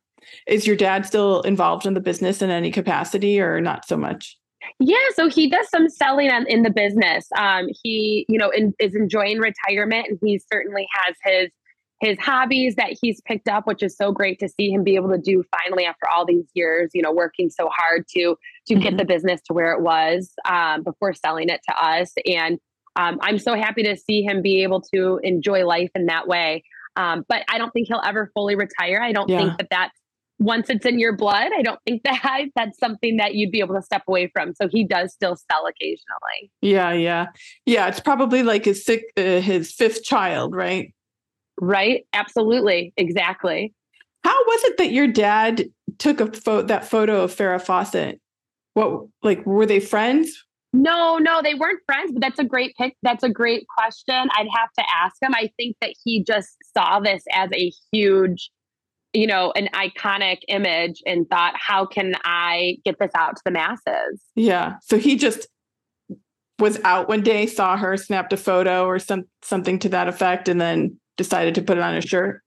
Is 0.46 0.66
your 0.66 0.76
dad 0.76 1.06
still 1.06 1.40
involved 1.42 1.86
in 1.86 1.94
the 1.94 2.00
business 2.00 2.42
in 2.42 2.50
any 2.50 2.70
capacity 2.70 3.40
or 3.40 3.60
not 3.60 3.86
so 3.86 3.96
much? 3.96 4.36
Yeah, 4.78 4.96
so 5.14 5.28
he 5.28 5.48
does 5.48 5.68
some 5.68 5.88
selling 5.88 6.30
in 6.46 6.62
the 6.62 6.70
business. 6.70 7.26
Um, 7.36 7.68
he, 7.82 8.24
you 8.28 8.38
know, 8.38 8.50
in, 8.50 8.74
is 8.78 8.94
enjoying 8.94 9.38
retirement, 9.38 10.06
and 10.08 10.18
he 10.22 10.40
certainly 10.52 10.86
has 10.92 11.16
his 11.24 11.50
his 12.02 12.18
hobbies 12.18 12.74
that 12.74 12.96
he's 13.00 13.20
picked 13.22 13.48
up, 13.48 13.66
which 13.66 13.82
is 13.82 13.96
so 13.96 14.10
great 14.10 14.40
to 14.40 14.48
see 14.48 14.70
him 14.70 14.82
be 14.82 14.96
able 14.96 15.10
to 15.10 15.18
do 15.18 15.44
finally 15.56 15.86
after 15.86 16.08
all 16.08 16.26
these 16.26 16.46
years. 16.52 16.90
You 16.92 17.00
know, 17.00 17.12
working 17.12 17.48
so 17.48 17.70
hard 17.72 18.06
to 18.08 18.36
to 18.66 18.74
mm-hmm. 18.74 18.82
get 18.82 18.96
the 18.98 19.04
business 19.04 19.40
to 19.46 19.54
where 19.54 19.72
it 19.72 19.80
was 19.80 20.32
um, 20.44 20.82
before 20.82 21.14
selling 21.14 21.48
it 21.48 21.60
to 21.68 21.74
us, 21.74 22.12
and 22.26 22.58
um, 22.96 23.18
I'm 23.22 23.38
so 23.38 23.54
happy 23.54 23.84
to 23.84 23.96
see 23.96 24.22
him 24.22 24.42
be 24.42 24.64
able 24.64 24.82
to 24.94 25.20
enjoy 25.22 25.64
life 25.64 25.90
in 25.94 26.06
that 26.06 26.26
way. 26.26 26.64
Um, 26.96 27.24
but 27.26 27.44
I 27.48 27.56
don't 27.56 27.70
think 27.70 27.88
he'll 27.88 28.02
ever 28.04 28.30
fully 28.34 28.54
retire. 28.54 29.00
I 29.00 29.12
don't 29.12 29.30
yeah. 29.30 29.38
think 29.38 29.58
that 29.58 29.68
that's 29.70 29.98
once 30.38 30.68
it's 30.68 30.84
in 30.84 30.98
your 30.98 31.16
blood, 31.16 31.52
I 31.56 31.62
don't 31.62 31.78
think 31.86 32.02
that 32.04 32.46
that's 32.56 32.78
something 32.78 33.16
that 33.18 33.34
you'd 33.34 33.52
be 33.52 33.60
able 33.60 33.76
to 33.76 33.82
step 33.82 34.02
away 34.08 34.28
from. 34.32 34.54
So 34.54 34.68
he 34.68 34.84
does 34.84 35.12
still 35.12 35.36
sell 35.36 35.66
occasionally. 35.66 36.50
Yeah, 36.60 36.92
yeah, 36.92 37.26
yeah. 37.64 37.86
It's 37.86 38.00
probably 38.00 38.42
like 38.42 38.64
his 38.64 38.84
sick, 38.84 39.04
uh, 39.16 39.40
his 39.40 39.72
fifth 39.72 40.02
child, 40.02 40.54
right? 40.54 40.92
Right. 41.60 42.06
Absolutely. 42.12 42.92
Exactly. 42.96 43.72
How 44.24 44.44
was 44.44 44.64
it 44.64 44.76
that 44.78 44.92
your 44.92 45.08
dad 45.08 45.64
took 45.98 46.20
a 46.20 46.32
photo 46.32 46.66
that 46.66 46.84
photo 46.84 47.22
of 47.22 47.34
Farrah 47.34 47.60
Fawcett? 47.60 48.20
What 48.74 49.06
like 49.22 49.44
were 49.44 49.66
they 49.66 49.80
friends? 49.80 50.44
No, 50.74 51.18
no, 51.18 51.42
they 51.42 51.54
weren't 51.54 51.80
friends, 51.84 52.12
but 52.12 52.22
that's 52.22 52.38
a 52.38 52.44
great 52.44 52.74
pick. 52.76 52.96
That's 53.02 53.22
a 53.22 53.28
great 53.28 53.66
question. 53.68 54.14
I'd 54.14 54.48
have 54.56 54.72
to 54.78 54.84
ask 55.02 55.16
him. 55.20 55.34
I 55.34 55.50
think 55.58 55.76
that 55.82 55.92
he 56.02 56.24
just 56.24 56.56
saw 56.74 56.98
this 56.98 57.22
as 57.34 57.50
a 57.52 57.70
huge 57.92 58.50
you 59.12 59.26
know, 59.26 59.52
an 59.56 59.68
iconic 59.74 60.38
image 60.48 61.02
and 61.06 61.28
thought, 61.28 61.54
how 61.56 61.84
can 61.84 62.14
I 62.24 62.78
get 62.84 62.98
this 62.98 63.10
out 63.14 63.36
to 63.36 63.42
the 63.44 63.50
masses? 63.50 64.22
Yeah. 64.34 64.76
So 64.82 64.98
he 64.98 65.16
just 65.16 65.48
was 66.58 66.80
out 66.84 67.08
one 67.08 67.22
day, 67.22 67.46
saw 67.46 67.76
her, 67.76 67.96
snapped 67.96 68.32
a 68.32 68.36
photo 68.36 68.86
or 68.86 68.98
some 68.98 69.24
something 69.42 69.78
to 69.80 69.88
that 69.90 70.08
effect, 70.08 70.48
and 70.48 70.60
then 70.60 70.98
decided 71.16 71.54
to 71.56 71.62
put 71.62 71.78
it 71.78 71.82
on 71.82 71.94
his 71.94 72.04
shirt. 72.04 72.42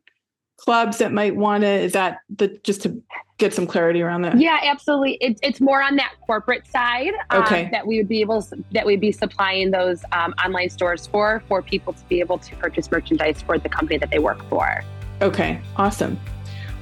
clubs 0.57 0.99
that 0.99 1.11
might 1.11 1.35
want 1.35 1.63
to. 1.63 1.67
Is 1.67 1.91
that 1.91 2.19
the 2.29 2.57
just 2.63 2.81
to 2.83 3.03
get 3.43 3.53
some 3.53 3.67
clarity 3.67 4.01
around 4.01 4.21
that? 4.21 4.37
Yeah, 4.37 4.59
absolutely. 4.63 5.17
It's 5.19 5.39
it's 5.43 5.59
more 5.59 5.83
on 5.83 5.95
that 5.97 6.13
corporate 6.25 6.65
side 6.65 7.13
um, 7.29 7.43
okay. 7.43 7.69
that 7.71 7.85
we 7.85 7.97
would 7.97 8.07
be 8.07 8.21
able 8.21 8.47
that 8.71 8.85
we'd 8.85 9.01
be 9.01 9.11
supplying 9.11 9.71
those 9.71 10.03
um, 10.11 10.33
online 10.43 10.69
stores 10.69 11.07
for 11.07 11.43
for 11.47 11.61
people 11.61 11.93
to 11.93 12.03
be 12.05 12.19
able 12.19 12.37
to 12.37 12.55
purchase 12.55 12.89
merchandise 12.89 13.41
for 13.41 13.59
the 13.59 13.69
company 13.69 13.97
that 13.97 14.09
they 14.09 14.19
work 14.19 14.47
for. 14.49 14.83
Okay, 15.21 15.61
awesome. 15.75 16.19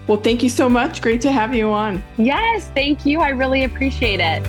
Well, 0.08 0.20
thank 0.20 0.44
you 0.44 0.50
so 0.50 0.70
much. 0.70 1.02
Great 1.02 1.22
to 1.22 1.32
have 1.32 1.54
you 1.56 1.70
on. 1.70 2.04
Yes, 2.18 2.70
thank 2.70 3.06
you. 3.06 3.22
I 3.22 3.30
really 3.30 3.64
appreciate 3.64 4.20
it. 4.20 4.46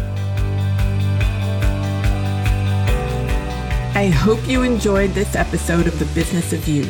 I 3.95 4.07
hope 4.09 4.41
you 4.49 4.63
enjoyed 4.63 5.11
this 5.11 5.37
episode 5.37 5.87
of 5.87 5.99
The 5.99 6.07
Business 6.07 6.55
of 6.55 6.67
You. 6.67 6.83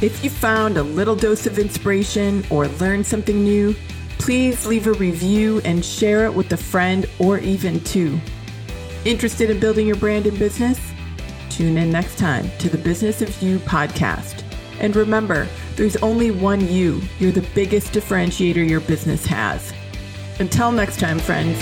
If 0.00 0.24
you 0.24 0.30
found 0.30 0.78
a 0.78 0.82
little 0.82 1.14
dose 1.14 1.46
of 1.46 1.58
inspiration 1.58 2.42
or 2.48 2.66
learned 2.68 3.06
something 3.06 3.44
new, 3.44 3.76
please 4.20 4.66
leave 4.66 4.86
a 4.86 4.92
review 4.92 5.62
and 5.64 5.82
share 5.82 6.26
it 6.26 6.34
with 6.34 6.52
a 6.52 6.56
friend 6.56 7.06
or 7.18 7.38
even 7.38 7.82
two. 7.84 8.20
Interested 9.06 9.48
in 9.48 9.58
building 9.58 9.86
your 9.86 9.96
brand 9.96 10.26
and 10.26 10.38
business? 10.38 10.78
Tune 11.48 11.78
in 11.78 11.90
next 11.90 12.18
time 12.18 12.50
to 12.58 12.68
the 12.68 12.76
Business 12.76 13.22
of 13.22 13.42
You 13.42 13.58
podcast. 13.60 14.44
And 14.78 14.94
remember, 14.94 15.48
there's 15.76 15.96
only 15.96 16.30
one 16.30 16.68
you. 16.68 17.00
You're 17.18 17.32
the 17.32 17.48
biggest 17.54 17.92
differentiator 17.92 18.68
your 18.68 18.80
business 18.80 19.24
has. 19.24 19.72
Until 20.38 20.70
next 20.70 21.00
time, 21.00 21.18
friends. 21.18 21.58